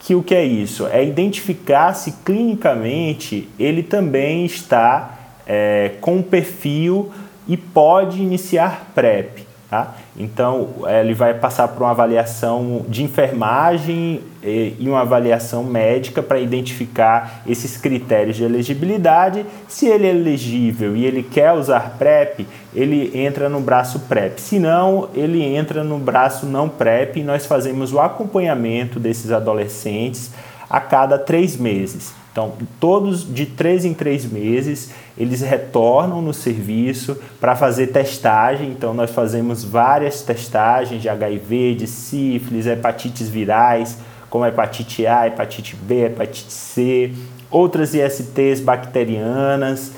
[0.00, 0.86] Que o que é isso?
[0.86, 7.10] É identificar se clinicamente ele também está é, com perfil
[7.48, 9.49] e pode iniciar PrEP.
[9.70, 9.94] Tá?
[10.16, 10.68] Então,
[11.00, 17.76] ele vai passar por uma avaliação de enfermagem e uma avaliação médica para identificar esses
[17.76, 19.46] critérios de elegibilidade.
[19.68, 24.40] Se ele é elegível e ele quer usar PrEP, ele entra no braço PrEP.
[24.40, 30.32] Se não, ele entra no braço não PrEP e nós fazemos o acompanhamento desses adolescentes
[30.68, 32.12] a cada três meses.
[32.32, 38.68] Então, todos de três em três meses, eles retornam no serviço para fazer testagem.
[38.68, 45.74] Então, nós fazemos várias testagens de HIV, de sífilis, hepatites virais, como hepatite A, hepatite
[45.74, 47.12] B, hepatite C,
[47.50, 49.92] outras ISTs bacterianas.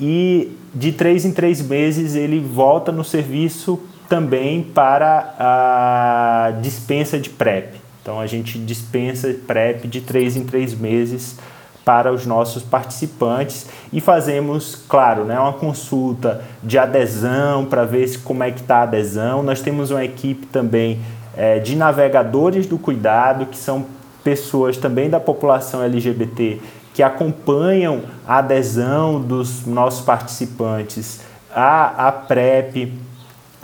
[0.00, 3.78] E de três em três meses, ele volta no serviço
[4.08, 7.74] também para a dispensa de PrEP.
[8.00, 11.36] Então, a gente dispensa PrEP de três em três meses
[11.84, 18.18] para os nossos participantes e fazemos, claro, né, uma consulta de adesão para ver se,
[18.18, 19.42] como é que está a adesão.
[19.42, 21.00] Nós temos uma equipe também
[21.36, 23.84] é, de navegadores do cuidado, que são
[24.22, 26.60] pessoas também da população LGBT
[26.94, 31.20] que acompanham a adesão dos nossos participantes
[31.52, 32.94] à, à PrEP,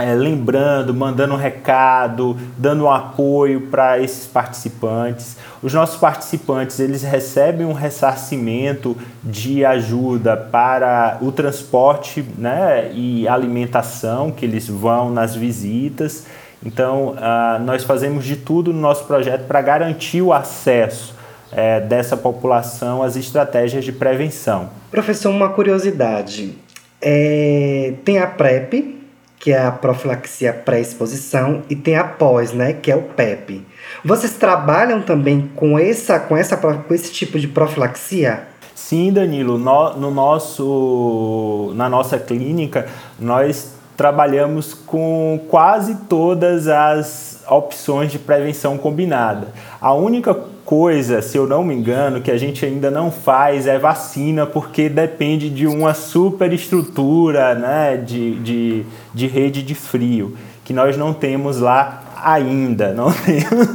[0.01, 5.37] é, lembrando, mandando um recado, dando um apoio para esses participantes.
[5.63, 14.31] Os nossos participantes eles recebem um ressarcimento de ajuda para o transporte né, e alimentação
[14.31, 16.27] que eles vão nas visitas.
[16.65, 21.15] Então, uh, nós fazemos de tudo no nosso projeto para garantir o acesso
[21.53, 24.71] é, dessa população às estratégias de prevenção.
[24.91, 26.55] Professor, uma curiosidade.
[27.01, 29.00] É, tem a PrEP,
[29.41, 33.67] que é a profilaxia pré-exposição, e tem a pós, né, que é o PEP.
[34.05, 38.43] Vocês trabalham também com, essa, com, essa, com esse tipo de profilaxia?
[38.75, 39.59] Sim, Danilo.
[39.59, 42.87] No, no nosso, na nossa clínica,
[43.19, 49.49] nós trabalhamos com quase todas as opções de prevenção combinada.
[49.81, 50.35] A única
[50.65, 54.89] coisa, se eu não me engano, que a gente ainda não faz é vacina, porque
[54.89, 61.59] depende de uma superestrutura né, de, de, de rede de frio, que nós não temos
[61.59, 63.69] lá ainda, não temos.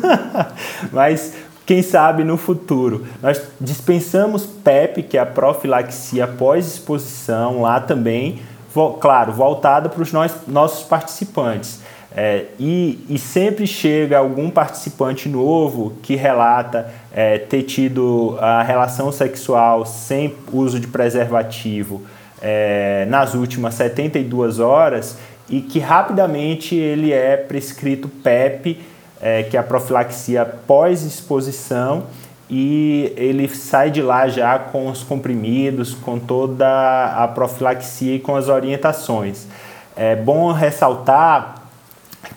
[0.92, 1.34] Mas
[1.66, 3.06] quem sabe no futuro.
[3.22, 8.40] Nós dispensamos PEP, que é a profilaxia pós-exposição, lá também,
[9.00, 10.14] claro, voltada para os
[10.48, 11.80] nossos participantes.
[12.18, 19.12] É, e, e, sempre chega algum participante novo que relata é, ter tido a relação
[19.12, 22.04] sexual sem uso de preservativo
[22.42, 25.18] é, nas últimas 72 horas
[25.50, 28.80] e que rapidamente ele é prescrito PEP,
[29.22, 32.04] é, que é a profilaxia pós-exposição,
[32.50, 38.36] e ele sai de lá já com os comprimidos, com toda a profilaxia e com
[38.36, 39.48] as orientações.
[39.98, 41.65] É bom ressaltar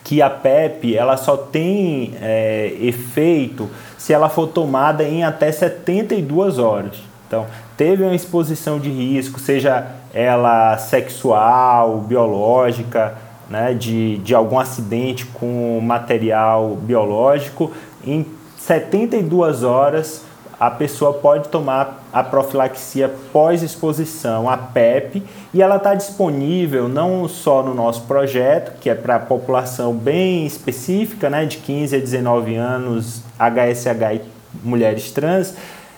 [0.03, 6.57] que a PEP ela só tem é, efeito se ela for tomada em até 72
[6.59, 6.97] horas.
[7.27, 7.45] Então,
[7.77, 13.15] teve uma exposição de risco, seja ela sexual, biológica,
[13.49, 17.71] né, de, de algum acidente com material biológico,
[18.05, 18.25] em
[18.57, 20.25] 72 horas
[20.59, 27.63] a pessoa pode tomar a profilaxia pós-exposição, a PEP, e ela está disponível não só
[27.63, 32.55] no nosso projeto, que é para a população bem específica, né, de 15 a 19
[32.55, 34.21] anos, HSH e
[34.61, 35.55] mulheres trans,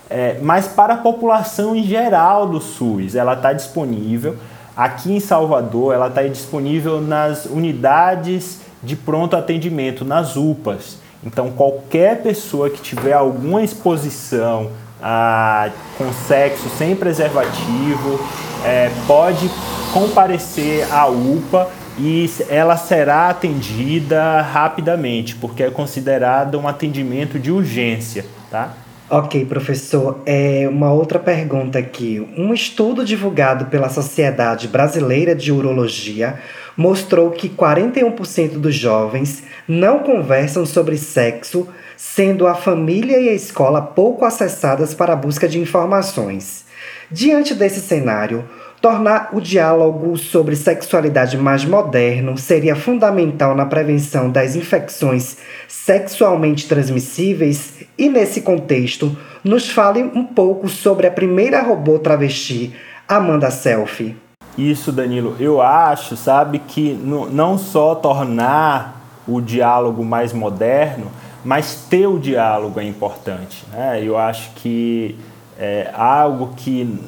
[0.08, 3.16] é, mas para a população em geral do SUS.
[3.16, 4.36] Ela está disponível.
[4.76, 11.01] Aqui em Salvador, ela está disponível nas unidades de pronto atendimento, nas UPAs.
[11.24, 14.70] Então, qualquer pessoa que tiver alguma exposição
[15.02, 18.20] a, com sexo sem preservativo
[18.64, 19.50] é, pode
[19.92, 21.68] comparecer à UPA
[21.98, 28.72] e ela será atendida rapidamente, porque é considerado um atendimento de urgência, tá?
[29.10, 30.22] Ok, professor.
[30.24, 32.26] É uma outra pergunta aqui.
[32.36, 36.38] Um estudo divulgado pela Sociedade Brasileira de Urologia
[36.76, 43.82] mostrou que 41% dos jovens não conversam sobre sexo, sendo a família e a escola
[43.82, 46.64] pouco acessadas para a busca de informações.
[47.10, 48.48] Diante desse cenário,
[48.82, 55.36] tornar o diálogo sobre sexualidade mais moderno seria fundamental na prevenção das infecções
[55.68, 62.74] sexualmente transmissíveis e, nesse contexto, nos fale um pouco sobre a primeira robô travesti,
[63.08, 64.16] Amanda Selfie.
[64.58, 65.36] Isso, Danilo.
[65.38, 71.06] Eu acho, sabe, que não só tornar o diálogo mais moderno,
[71.44, 73.64] mas ter o diálogo é importante.
[73.70, 74.02] Né?
[74.02, 75.16] Eu acho que
[75.56, 76.98] é algo que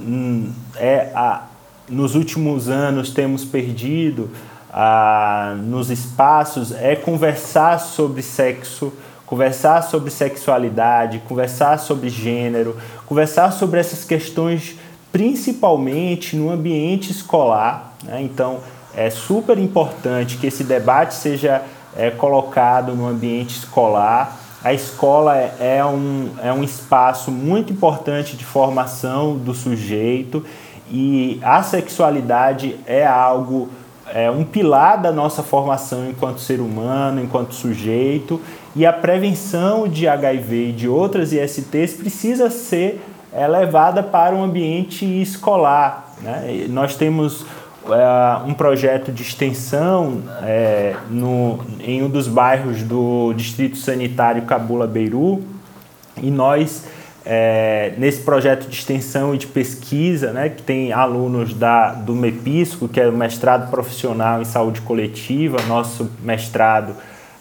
[0.76, 1.42] é a,
[1.88, 4.30] nos últimos anos temos perdido
[4.72, 8.92] ah, nos espaços é conversar sobre sexo,
[9.26, 12.76] conversar sobre sexualidade, conversar sobre gênero,
[13.06, 14.76] conversar sobre essas questões
[15.12, 17.94] principalmente no ambiente escolar.
[18.02, 18.22] Né?
[18.22, 18.58] Então,
[18.96, 21.62] é super importante que esse debate seja
[21.96, 24.40] é, colocado no ambiente escolar.
[24.64, 30.44] A escola é, é um, é um espaço muito importante de formação do sujeito
[30.90, 33.68] e a sexualidade é algo,
[34.12, 38.40] é um pilar da nossa formação enquanto ser humano, enquanto sujeito,
[38.76, 43.00] e a prevenção de HIV e de outras ISTs precisa ser
[43.32, 46.14] é, levada para um ambiente escolar.
[46.20, 46.66] Né?
[46.68, 47.44] Nós temos
[47.88, 54.86] é, um projeto de extensão é, no, em um dos bairros do Distrito Sanitário Cabula
[54.86, 55.42] Beiru
[56.22, 56.84] e nós
[57.26, 62.88] é, nesse projeto de extensão e de pesquisa, né, que tem alunos da, do MEPISCO,
[62.88, 66.94] que é o mestrado profissional em saúde coletiva, nosso mestrado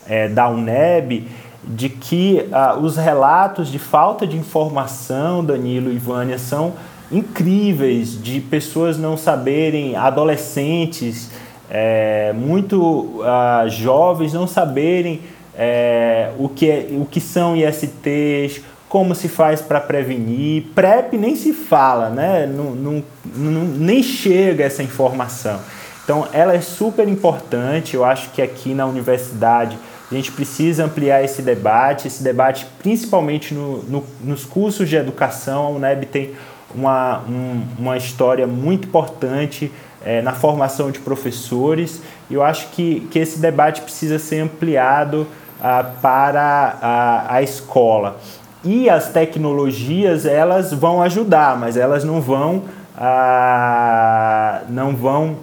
[0.07, 1.27] é, da UNEB,
[1.65, 6.73] de que ah, os relatos de falta de informação, Danilo e Vânia, são
[7.11, 11.29] incríveis de pessoas não saberem, adolescentes,
[11.69, 15.21] é, muito ah, jovens não saberem
[15.55, 18.61] é, o, que é, o que são ISTs,
[18.93, 20.65] como se faz para prevenir.
[20.75, 22.45] PrEP nem se fala, né?
[22.45, 25.59] Não, não, não, nem chega essa informação.
[26.03, 27.95] Então, ela é super importante.
[27.95, 29.79] Eu acho que aqui na universidade
[30.11, 35.63] a gente precisa ampliar esse debate, esse debate principalmente no, no, nos cursos de educação.
[35.65, 36.35] A UNEB tem
[36.75, 39.71] uma, um, uma história muito importante
[40.05, 45.25] é, na formação de professores e eu acho que, que esse debate precisa ser ampliado
[45.59, 48.19] ah, para a, a escola.
[48.63, 52.63] E as tecnologias elas vão ajudar, mas elas não vão,
[52.97, 55.37] ah, não vão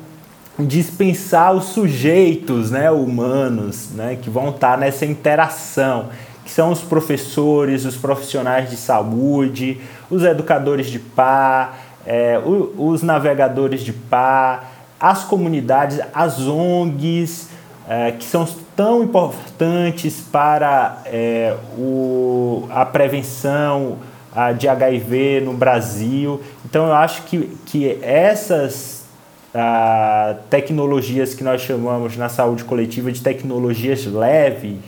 [0.59, 6.09] dispensar os sujeitos né, humanos né, que vão estar nessa interação
[6.51, 13.83] que são os professores, os profissionais de saúde, os educadores de pá, é, os navegadores
[13.83, 14.65] de pá,
[14.99, 17.49] as comunidades, as ONGs,
[17.91, 23.99] é, que são tão importantes para é, o, a prevenção
[24.33, 26.41] a, de HIV no Brasil.
[26.65, 29.07] Então, eu acho que, que essas
[29.53, 34.79] a, tecnologias que nós chamamos na saúde coletiva de tecnologias leves,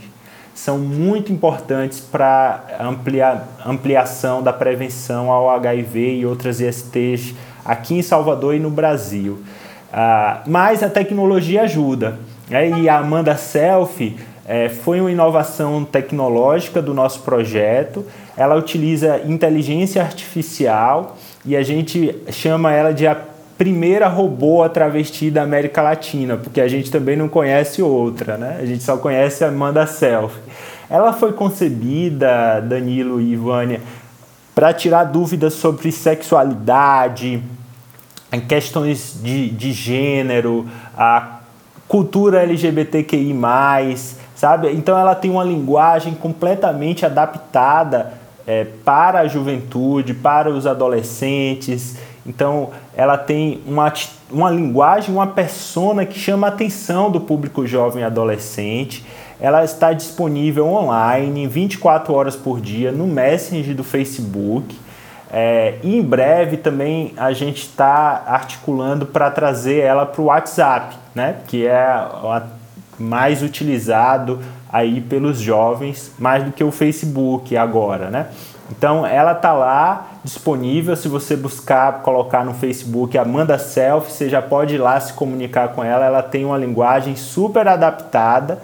[0.54, 7.34] são muito importantes para amplia, ampliação da prevenção ao HIV e outras ISTs
[7.64, 9.42] aqui em Salvador e no Brasil.
[9.92, 12.18] Ah, mas a tecnologia ajuda.
[12.52, 18.04] E a Amanda Selfie é, foi uma inovação tecnológica do nosso projeto.
[18.36, 23.16] Ela utiliza inteligência artificial e a gente chama ela de a
[23.56, 28.58] primeira robô a travesti da América Latina, porque a gente também não conhece outra, né?
[28.60, 30.36] A gente só conhece a Amanda Self.
[30.90, 33.80] Ela foi concebida, Danilo e Ivânia,
[34.54, 37.42] para tirar dúvidas sobre sexualidade,
[38.46, 41.41] questões de, de gênero, a
[41.92, 43.36] cultura LGBTQI+,
[44.34, 44.72] sabe?
[44.72, 48.14] Então ela tem uma linguagem completamente adaptada
[48.46, 53.92] é, para a juventude, para os adolescentes, então, ela tem uma,
[54.30, 59.04] uma linguagem, uma persona que chama a atenção do público jovem e adolescente.
[59.40, 64.78] Ela está disponível online 24 horas por dia no Messenger do Facebook.
[65.32, 70.94] É, e em breve também a gente está articulando para trazer ela para o WhatsApp,
[71.14, 71.36] né?
[71.46, 72.06] que é
[72.98, 78.10] mais utilizado aí pelos jovens, mais do que o Facebook agora.
[78.10, 78.26] Né?
[78.70, 80.94] Então ela tá lá disponível.
[80.96, 85.68] Se você buscar, colocar no Facebook Amanda Self, você já pode ir lá se comunicar
[85.68, 86.04] com ela.
[86.04, 88.58] Ela tem uma linguagem super adaptada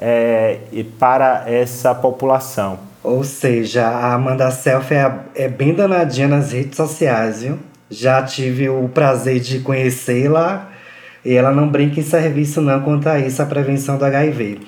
[0.00, 0.60] é,
[1.00, 2.91] para essa população.
[3.02, 7.58] Ou seja, a Amanda Self é, é bem danadinha nas redes sociais, viu?
[7.90, 10.70] Já tive o prazer de conhecê-la
[11.24, 14.60] e ela não brinca em serviço não quanto a isso, a prevenção do HIV.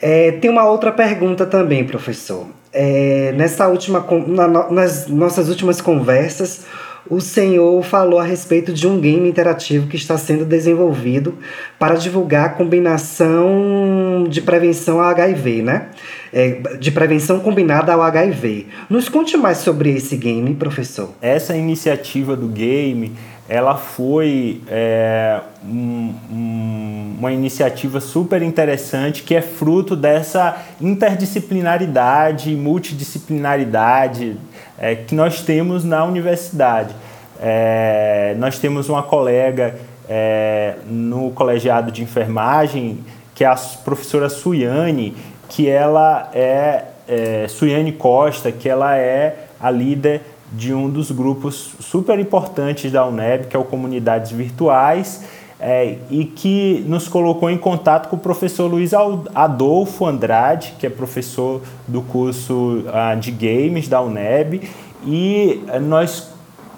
[0.00, 2.46] É, tem uma outra pergunta também, professor.
[2.72, 6.64] É, nessa última, na, nas nossas últimas conversas,
[7.08, 11.34] o senhor falou a respeito de um game interativo que está sendo desenvolvido
[11.78, 15.88] para divulgar a combinação de prevenção ao HIV, né?
[16.32, 18.66] É, de prevenção combinada ao HIV.
[18.88, 21.10] Nos conte mais sobre esse game, professor.
[21.20, 23.12] Essa iniciativa do game
[23.48, 26.83] ela foi é, um, um,
[27.18, 34.36] uma iniciativa super interessante que é fruto dessa interdisciplinaridade, multidisciplinaridade
[34.78, 36.94] é, que nós temos na universidade.
[37.40, 39.76] É, nós temos uma colega
[40.08, 42.98] é, no colegiado de enfermagem,
[43.34, 45.16] que é a professora Suiane,
[45.48, 51.74] que ela é, é Suiane Costa, que ela é a líder de um dos grupos
[51.80, 55.24] super importantes da UNEB, que é o Comunidades Virtuais,
[55.60, 58.92] é, e que nos colocou em contato com o professor Luiz
[59.34, 64.68] Adolfo Andrade, que é professor do curso uh, de games da UNEB,
[65.06, 66.34] e nós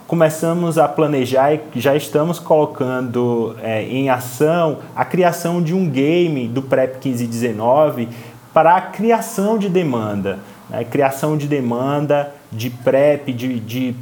[0.07, 6.47] começamos a planejar e já estamos colocando é, em ação a criação de um game
[6.47, 8.09] do PrEP 1519
[8.55, 10.39] para a criação de demanda,
[10.71, 10.85] né?
[10.85, 13.97] criação de demanda de PrEP, de, de,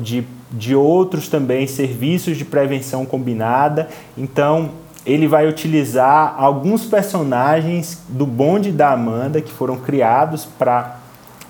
[0.00, 3.88] de, de outros também serviços de prevenção combinada.
[4.16, 4.70] Então,
[5.04, 10.98] ele vai utilizar alguns personagens do bonde da Amanda que foram criados para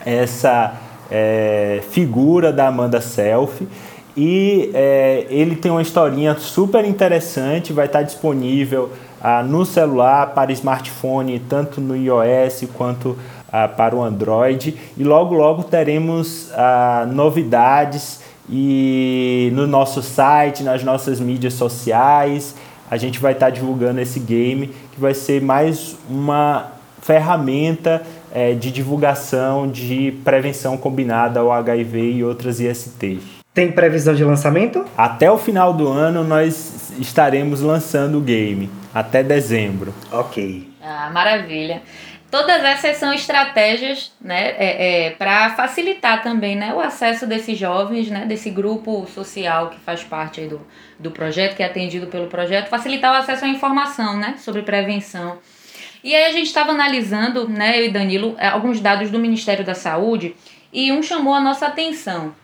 [0.05, 0.75] essa
[1.11, 3.69] é, figura da Amanda Selfie.
[4.17, 8.91] E é, ele tem uma historinha super interessante, vai estar disponível
[9.21, 13.17] ah, no celular, para smartphone, tanto no iOS quanto
[13.53, 14.77] ah, para o Android.
[14.97, 18.21] E logo, logo teremos ah, novidades
[18.51, 22.55] e no nosso site, nas nossas mídias sociais.
[22.91, 26.73] A gente vai estar divulgando esse game, que vai ser mais uma
[27.03, 33.23] ferramenta é, de divulgação de prevenção combinada ao HIV e outras ISTs.
[33.53, 34.85] Tem previsão de lançamento?
[34.97, 39.93] Até o final do ano nós estaremos lançando o game, até dezembro.
[40.13, 40.69] Ok.
[40.83, 41.83] Ah, maravilha.
[42.31, 48.11] Todas essas são estratégias né, é, é, para facilitar também né, o acesso desses jovens,
[48.11, 50.61] né, desse grupo social que faz parte do,
[50.99, 55.39] do projeto, que é atendido pelo projeto, facilitar o acesso à informação né, sobre prevenção
[56.03, 59.65] e aí a gente estava analisando, né, eu e Danilo, é, alguns dados do Ministério
[59.65, 60.35] da Saúde
[60.73, 62.35] e um chamou a nossa atenção.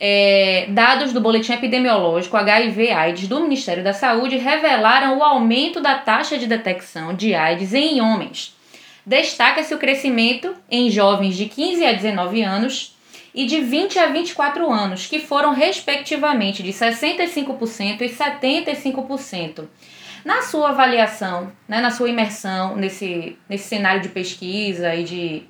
[0.00, 6.36] É, dados do boletim epidemiológico HIV/AIDS do Ministério da Saúde revelaram o aumento da taxa
[6.36, 8.53] de detecção de AIDS em homens.
[9.06, 12.96] Destaca-se o crescimento em jovens de 15 a 19 anos
[13.34, 19.64] e de 20 a 24 anos, que foram respectivamente de 65% e 75%.
[20.24, 25.42] Na sua avaliação, né, na sua imersão nesse, nesse cenário de pesquisa e de,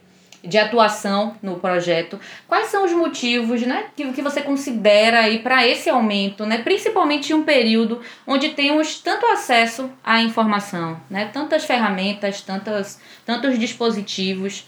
[0.44, 5.66] de atuação no projeto, quais são os motivos né, que, que você considera aí para
[5.66, 11.64] esse aumento, né, principalmente em um período onde temos tanto acesso à informação, né, tantas
[11.64, 14.66] ferramentas, tantas, tantos dispositivos.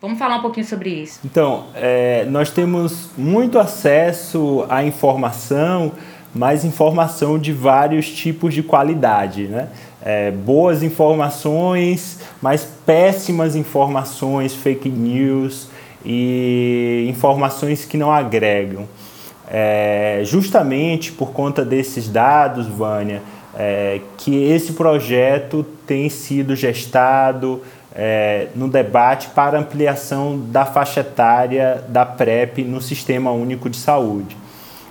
[0.00, 1.18] Vamos falar um pouquinho sobre isso.
[1.24, 5.92] Então, é, nós temos muito acesso à informação
[6.34, 9.68] mas informação de vários tipos de qualidade, né?
[10.00, 15.68] É, boas informações, mas péssimas informações, fake news
[16.04, 18.86] e informações que não agregam.
[19.50, 23.22] É, justamente por conta desses dados, Vânia,
[23.58, 27.62] é, que esse projeto tem sido gestado
[27.94, 34.36] é, no debate para ampliação da faixa etária da PrEP no Sistema Único de Saúde.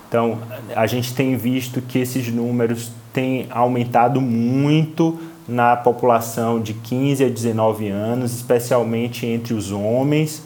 [0.08, 0.38] Então,
[0.74, 7.28] a gente tem visto que esses números têm aumentado muito na população de 15 a
[7.28, 10.42] 19 anos, especialmente entre os homens.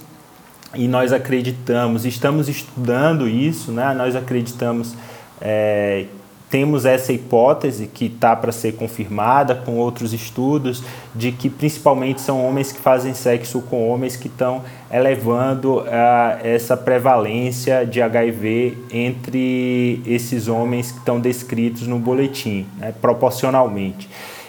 [0.75, 3.95] E nós acreditamos, estamos estudando isso, né?
[3.95, 4.95] nós acreditamos
[5.41, 6.07] é,
[6.53, 10.85] temos essa hipótese que está para ser confirmada com outros estudos
[11.15, 15.87] de que principalmente são homens que fazem sexo com homens que estão elevando uh,
[16.45, 24.07] essa prevalência de HIV entre esses homens que estão descritos no boletim, né, proporcionalmente.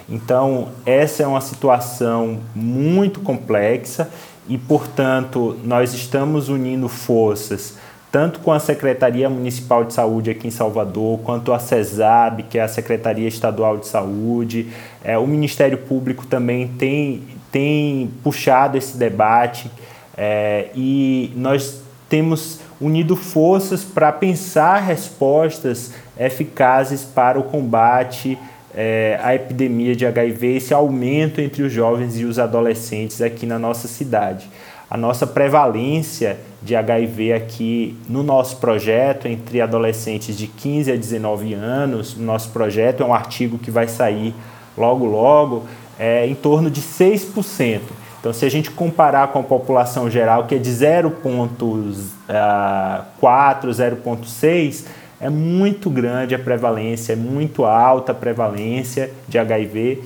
[0.09, 4.09] Então, essa é uma situação muito complexa
[4.49, 7.77] e, portanto, nós estamos unindo forças
[8.13, 12.61] tanto com a Secretaria Municipal de Saúde aqui em Salvador, quanto a CESAB, que é
[12.61, 14.67] a Secretaria Estadual de Saúde.
[15.03, 19.67] É, o Ministério Público também tem, tem puxado esse debate
[20.15, 28.37] é, e nós temos unido forças para pensar respostas eficazes para o combate
[28.75, 33.57] é, à epidemia de HIV, esse aumento entre os jovens e os adolescentes aqui na
[33.57, 34.47] nossa cidade
[34.93, 41.55] a nossa prevalência de HIV aqui no nosso projeto entre adolescentes de 15 a 19
[41.55, 44.35] anos, no nosso projeto é um artigo que vai sair
[44.77, 45.63] logo logo,
[45.97, 47.79] é em torno de 6%.
[48.19, 54.85] Então, se a gente comparar com a população geral, que é de 0,4, 0,6,
[55.19, 60.03] é muito grande a prevalência, é muito alta a prevalência de HIV.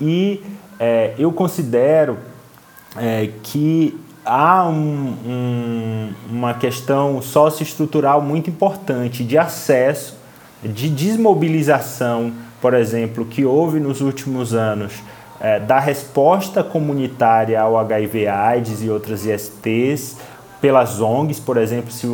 [0.00, 0.40] E
[0.78, 2.18] é, eu considero
[2.96, 3.98] é, que
[4.28, 10.16] há um, um, uma questão socioestrutural muito importante de acesso,
[10.62, 14.92] de desmobilização por exemplo, que houve nos últimos anos
[15.40, 20.16] é, da resposta comunitária ao HIV/AIDS e outras ISTs
[20.60, 22.08] pelas ONGs, por exemplo, se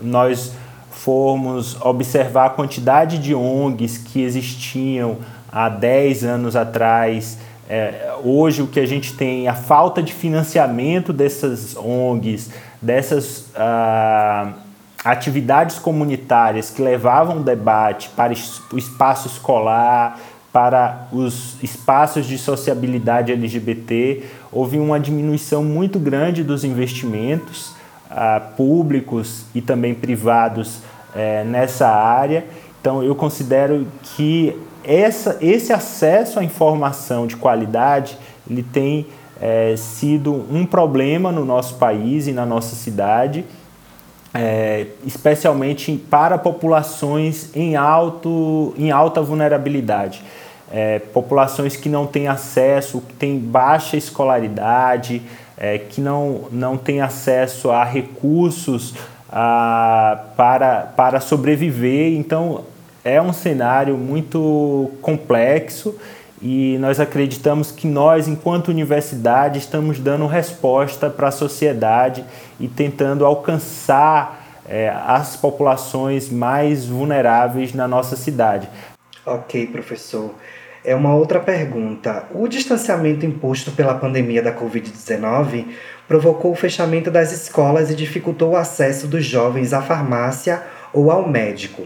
[0.00, 0.52] nós
[0.90, 5.18] formos observar a quantidade de ONGs que existiam
[5.52, 7.36] há 10 anos atrás,
[7.68, 12.50] é, hoje o que a gente tem, a falta de financiamento dessas ONGs,
[12.80, 14.52] dessas ah,
[15.04, 18.32] atividades comunitárias que levavam debate para
[18.72, 20.20] o espaço escolar,
[20.52, 27.74] para os espaços de sociabilidade LGBT, houve uma diminuição muito grande dos investimentos
[28.10, 30.80] ah, públicos e também privados
[31.16, 32.44] eh, nessa área.
[32.80, 34.54] Então, eu considero que
[34.86, 38.18] essa, esse acesso à informação de qualidade
[38.48, 39.06] ele tem
[39.40, 43.44] eh, sido um problema no nosso país e na nossa cidade.
[44.36, 50.24] É, especialmente para populações em, alto, em alta vulnerabilidade
[50.74, 55.22] é, populações que não têm acesso, que têm baixa escolaridade,
[55.56, 58.92] é, que não, não têm acesso a recursos
[59.30, 62.14] a, para, para sobreviver.
[62.18, 62.64] Então,
[63.04, 65.94] é um cenário muito complexo
[66.40, 72.24] e nós acreditamos que nós, enquanto universidade, estamos dando resposta para a sociedade
[72.58, 78.68] e tentando alcançar é, as populações mais vulneráveis na nossa cidade.
[79.24, 80.34] Ok, professor.
[80.84, 82.24] É uma outra pergunta.
[82.34, 85.66] O distanciamento imposto pela pandemia da Covid-19
[86.06, 90.62] provocou o fechamento das escolas e dificultou o acesso dos jovens à farmácia
[90.94, 91.82] ou ao médico.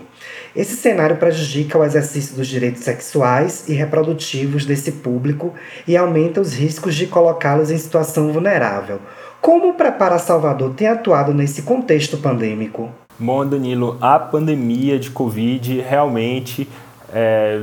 [0.55, 5.55] Esse cenário prejudica o exercício dos direitos sexuais e reprodutivos desse público
[5.87, 9.01] e aumenta os riscos de colocá-los em situação vulnerável.
[9.41, 12.91] Como o Prepara Salvador tem atuado nesse contexto pandêmico?
[13.19, 16.69] Bom, Danilo, a pandemia de Covid realmente
[17.13, 17.63] é,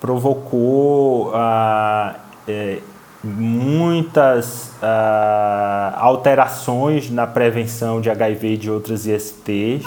[0.00, 2.14] provocou ah,
[2.46, 2.78] é,
[3.22, 9.84] muitas ah, alterações na prevenção de HIV e de outras ISTs.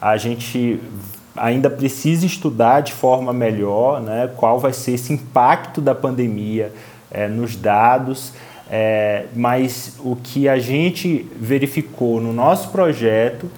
[0.00, 0.80] A gente
[1.36, 6.72] ainda precisa estudar de forma melhor né, qual vai ser esse impacto da pandemia
[7.10, 8.32] é, nos dados.
[8.68, 13.48] É, mas o que a gente verificou no nosso projeto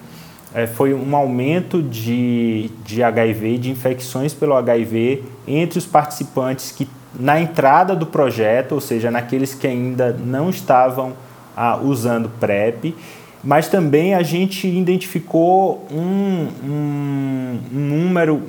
[0.54, 6.88] é, foi um aumento de, de HIV, de infecções pelo HIV entre os participantes que
[7.18, 11.14] na entrada do projeto, ou seja, naqueles que ainda não estavam
[11.56, 12.94] ah, usando PrEP,
[13.42, 18.42] mas também a gente identificou um, um, um número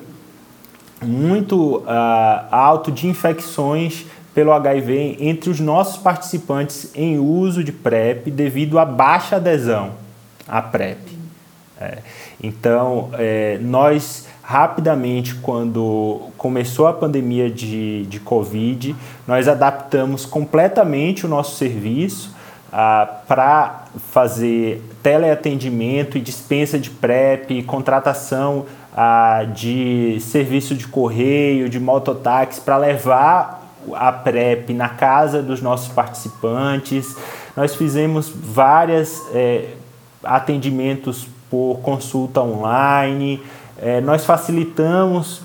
[1.02, 8.30] muito ah, alto de infecções pelo HIV entre os nossos participantes em uso de PrEP
[8.30, 9.92] devido à baixa adesão
[10.48, 10.98] à PrEP.
[11.80, 12.00] É,
[12.42, 18.96] então, é, nós rapidamente, quando começou a pandemia de, de Covid,
[19.28, 22.36] nós adaptamos completamente o nosso serviço
[22.72, 28.66] ah, para fazer teleatendimento e dispensa de PrEP, contratação
[28.96, 33.60] ah, de serviço de correio, de mototáxi para levar
[33.94, 37.16] a PrEP na casa dos nossos participantes.
[37.56, 39.74] Nós fizemos vários é,
[40.24, 43.42] atendimentos por consulta online.
[43.78, 45.42] É, nós facilitamos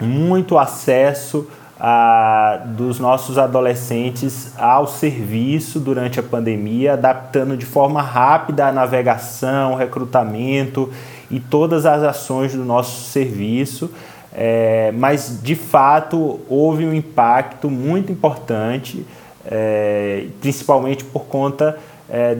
[0.00, 1.48] muito acesso
[1.80, 9.74] a, dos nossos adolescentes ao serviço durante a pandemia, adaptando de forma rápida a navegação,
[9.74, 10.90] recrutamento
[11.30, 13.90] e todas as ações do nosso serviço.
[14.32, 19.04] É, mas de fato houve um impacto muito importante,
[19.44, 21.78] é, principalmente por conta
[22.10, 22.36] é,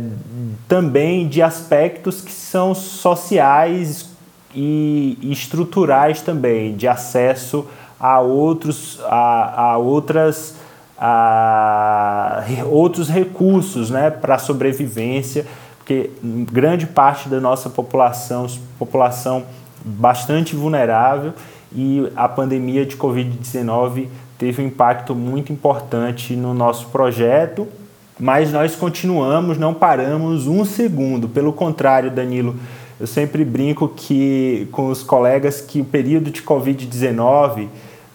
[0.66, 4.10] também de aspectos que são sociais
[4.54, 7.66] e, estruturais também, de acesso
[7.98, 10.56] a outros, a, a outras,
[10.98, 15.46] a, outros recursos né, para sobrevivência,
[15.78, 18.46] porque grande parte da nossa população,
[18.78, 19.44] população
[19.84, 21.32] bastante vulnerável,
[21.72, 27.68] e a pandemia de Covid-19 teve um impacto muito importante no nosso projeto
[28.18, 31.28] mas nós continuamos, não paramos um segundo.
[31.28, 32.56] Pelo contrário, Danilo,
[32.98, 37.68] eu sempre brinco que com os colegas que o período de Covid-19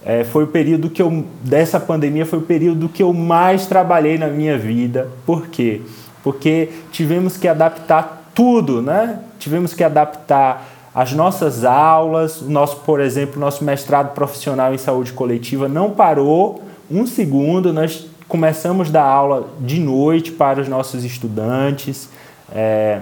[0.06, 4.18] é, foi o período que eu dessa pandemia foi o período que eu mais trabalhei
[4.18, 5.10] na minha vida.
[5.26, 5.82] Por quê?
[6.22, 9.20] Porque tivemos que adaptar tudo, né?
[9.40, 15.12] Tivemos que adaptar as nossas aulas, o nosso, por exemplo, nosso mestrado profissional em saúde
[15.14, 17.72] coletiva não parou um segundo.
[17.72, 22.10] Nós começamos a dar aula de noite para os nossos estudantes
[22.54, 23.02] é,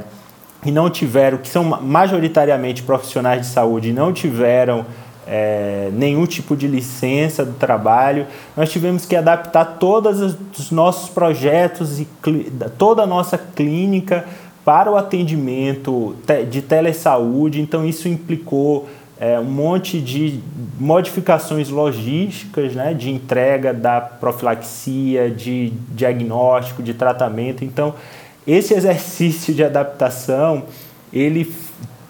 [0.64, 4.86] e não tiveram, que são majoritariamente profissionais de saúde, não tiveram
[5.34, 8.28] é, nenhum tipo de licença do trabalho.
[8.58, 12.08] Nós tivemos que adaptar todos os nossos projetos e
[12.78, 14.26] toda a nossa clínica
[14.66, 16.16] para o atendimento
[16.50, 18.88] de telesaúde, então isso implicou
[19.20, 20.40] é, um monte de
[20.78, 27.64] modificações logísticas, né, de entrega da profilaxia, de diagnóstico, de tratamento.
[27.64, 27.96] Então,
[28.46, 30.64] esse exercício de adaptação,
[31.14, 31.46] ele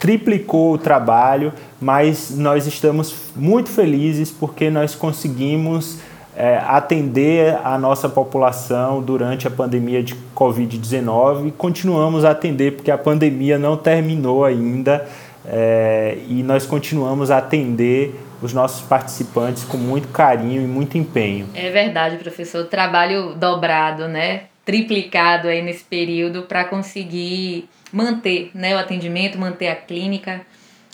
[0.01, 5.99] triplicou o trabalho, mas nós estamos muito felizes porque nós conseguimos
[6.35, 12.89] é, atender a nossa população durante a pandemia de Covid-19 e continuamos a atender porque
[12.89, 15.07] a pandemia não terminou ainda
[15.45, 21.47] é, e nós continuamos a atender os nossos participantes com muito carinho e muito empenho.
[21.53, 22.65] É verdade, professor.
[22.65, 24.45] Trabalho dobrado, né?
[24.65, 30.41] Triplicado aí nesse período para conseguir manter né, o atendimento, manter a clínica,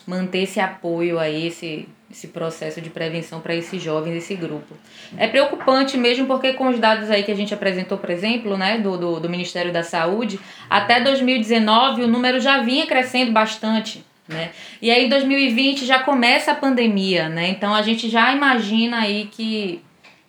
[0.06, 4.76] manter esse apoio a esse, esse processo de prevenção para esses jovens, esse grupo.
[5.18, 8.78] É preocupante mesmo porque com os dados aí que a gente apresentou, por exemplo, né,
[8.80, 10.40] do, do, do Ministério da Saúde,
[10.70, 14.04] até 2019 o número já vinha crescendo bastante.
[14.28, 14.52] Né?
[14.82, 17.48] E aí em 2020 já começa a pandemia, né?
[17.48, 19.82] Então a gente já imagina aí que,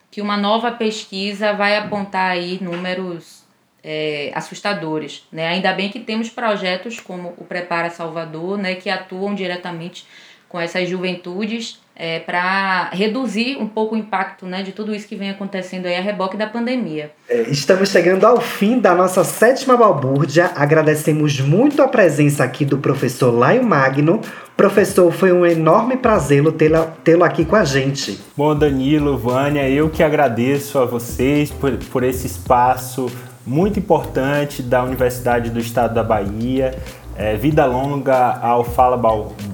[0.09, 3.38] que uma nova pesquisa vai apontar aí números
[3.91, 5.27] é, assustadores.
[5.33, 5.49] Né?
[5.49, 10.07] Ainda bem que temos projetos como o Prepara Salvador, né, que atuam diretamente
[10.47, 15.17] com essas juventudes é, para reduzir um pouco o impacto né, de tudo isso que
[15.17, 17.11] vem acontecendo aí a reboque da pandemia.
[17.29, 20.53] É, estamos chegando ao fim da nossa sétima balbúrdia.
[20.55, 24.21] Agradecemos muito a presença aqui do professor Laio Magno.
[24.55, 28.19] Professor, foi um enorme prazer tê-lo aqui com a gente.
[28.37, 33.11] Bom, Danilo, Vânia, eu que agradeço a vocês por, por esse espaço
[33.49, 36.79] muito importante da Universidade do Estado da Bahia.
[37.17, 38.97] É, vida longa ao Fala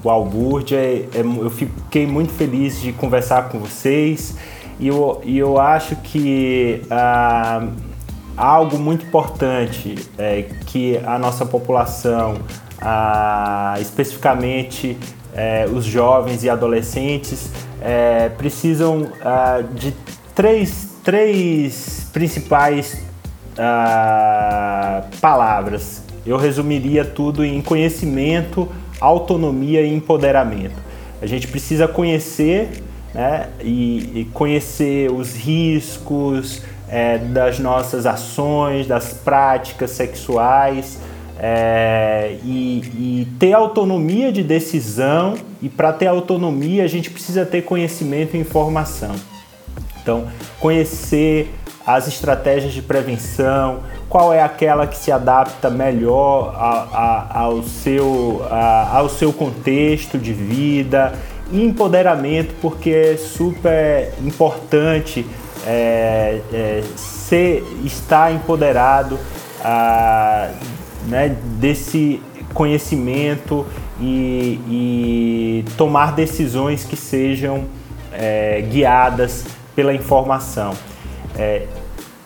[0.03, 0.77] Balbúrdia.
[0.77, 4.35] É, é, eu fiquei muito feliz de conversar com vocês
[4.79, 7.69] e eu, eu acho que ah,
[8.35, 12.35] algo muito importante é que a nossa população,
[12.81, 14.97] ah, especificamente
[15.33, 17.49] é, os jovens e adolescentes,
[17.81, 19.93] é, precisam ah, de
[20.35, 23.14] três, três principais
[23.57, 26.03] uh, palavras.
[26.25, 28.67] Eu resumiria tudo em conhecimento,
[28.99, 30.75] autonomia e empoderamento.
[31.21, 32.69] A gente precisa conhecer
[33.13, 40.99] né, e, e conhecer os riscos é, das nossas ações, das práticas sexuais
[41.37, 45.35] é, e, e ter autonomia de decisão.
[45.61, 49.15] E para ter autonomia, a gente precisa ter conhecimento e informação.
[50.01, 50.27] Então,
[50.59, 51.51] conhecer
[51.85, 53.79] as estratégias de prevenção,
[54.09, 60.17] qual é aquela que se adapta melhor a, a, ao, seu, a, ao seu contexto
[60.17, 61.13] de vida,
[61.51, 65.25] empoderamento, porque é super importante
[65.65, 69.19] é, é, ser, estar empoderado
[71.07, 72.21] né, desse
[72.53, 73.65] conhecimento
[73.99, 77.65] e, e, tomar decisões que sejam
[78.13, 80.73] é, guiadas pela informação.
[81.37, 81.67] É,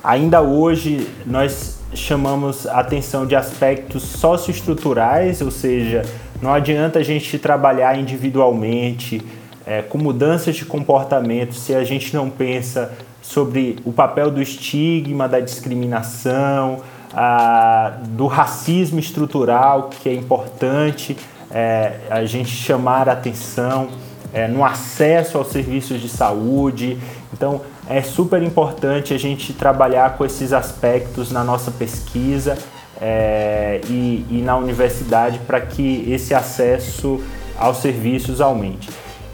[0.04, 6.04] ainda hoje nós chamamos atenção de aspectos socioestruturais, ou seja,
[6.42, 9.22] não adianta a gente trabalhar individualmente
[9.66, 12.92] é, com mudanças de comportamento se a gente não pensa
[13.22, 16.82] sobre o papel do estigma, da discriminação,
[17.14, 21.18] a, do racismo estrutural, que é importante
[21.52, 23.90] é, a gente chamar a atenção
[24.34, 26.98] é, no acesso aos serviços de saúde.
[27.34, 32.56] Então, é super importante a gente trabalhar com esses aspectos na nossa pesquisa
[33.02, 37.20] é, e, e, na universidade para que esse acesso
[37.58, 38.90] aos serviços aumente.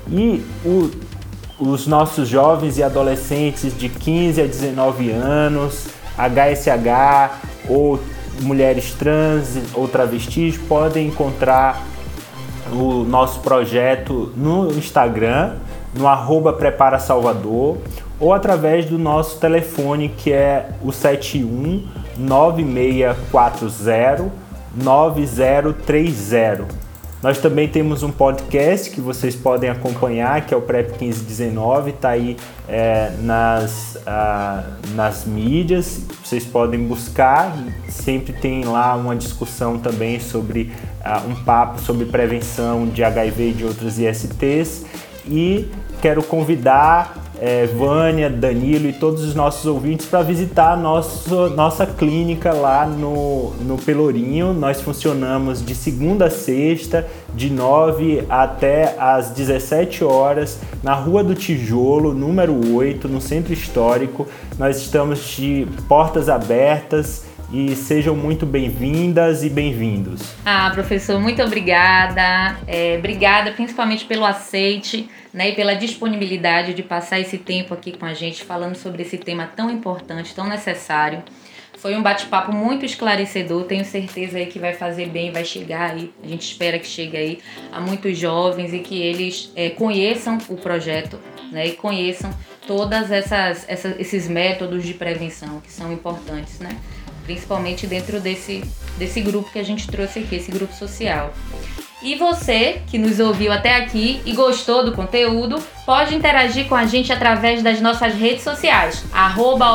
[0.09, 0.89] E o,
[1.59, 5.87] os nossos jovens e adolescentes de 15 a 19 anos,
[6.17, 7.99] HSH ou
[8.41, 11.83] mulheres trans ou travestis podem encontrar
[12.71, 15.55] o nosso projeto no Instagram,
[15.93, 17.77] no arroba Prepara Salvador
[18.19, 21.87] ou através do nosso telefone que é o 71
[22.17, 24.45] 9640
[24.75, 26.85] 9030.
[27.23, 32.09] Nós também temos um podcast que vocês podem acompanhar, que é o PrEP 1519, está
[32.09, 32.37] aí
[32.67, 34.63] é, nas, ah,
[34.93, 37.51] nas mídias, vocês podem buscar,
[37.89, 40.71] sempre tem lá uma discussão também sobre
[41.03, 44.85] ah, um papo sobre prevenção de HIV e de outros ISTs.
[45.27, 45.67] e
[46.01, 52.53] quero convidar é, Vânia, Danilo e todos os nossos ouvintes para visitar a nossa clínica
[52.53, 54.53] lá no, no Pelourinho.
[54.53, 61.35] Nós funcionamos de segunda a sexta, de 9 até às 17 horas, na Rua do
[61.35, 64.27] Tijolo, número 8, no Centro Histórico.
[64.57, 70.21] Nós estamos de portas abertas e sejam muito bem-vindas e bem-vindos.
[70.45, 72.57] Ah, professor, muito obrigada.
[72.67, 78.05] É, obrigada principalmente pelo aceite né, e pela disponibilidade de passar esse tempo aqui com
[78.05, 81.23] a gente falando sobre esse tema tão importante, tão necessário.
[81.77, 86.11] Foi um bate-papo muito esclarecedor, tenho certeza aí que vai fazer bem, vai chegar aí,
[86.23, 87.39] a gente espera que chegue aí
[87.71, 91.19] a muitos jovens e que eles é, conheçam o projeto
[91.51, 92.33] né, e conheçam
[92.65, 96.75] todas essas, essas esses métodos de prevenção que são importantes, né?
[97.25, 98.63] Principalmente dentro desse,
[98.97, 101.33] desse grupo que a gente trouxe aqui, esse grupo social.
[102.05, 106.85] E você que nos ouviu até aqui e gostou do conteúdo, pode interagir com a
[106.85, 109.03] gente através das nossas redes sociais,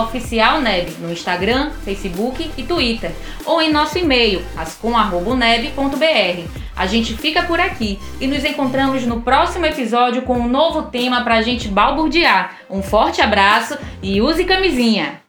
[0.05, 3.11] oficialneb, no Instagram, Facebook e Twitter,
[3.45, 6.49] ou em nosso e-mail, ascom.neb.br.
[6.77, 11.25] A gente fica por aqui e nos encontramos no próximo episódio com um novo tema
[11.25, 12.59] para a gente balburdear.
[12.71, 15.20] Um forte abraço e use camisinha!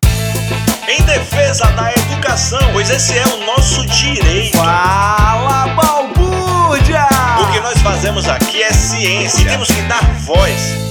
[0.87, 4.57] Em defesa da educação, pois esse é o nosso direito.
[4.57, 7.07] Fala, balbúrdia!
[7.41, 10.90] O que nós fazemos aqui é ciência e temos que dar voz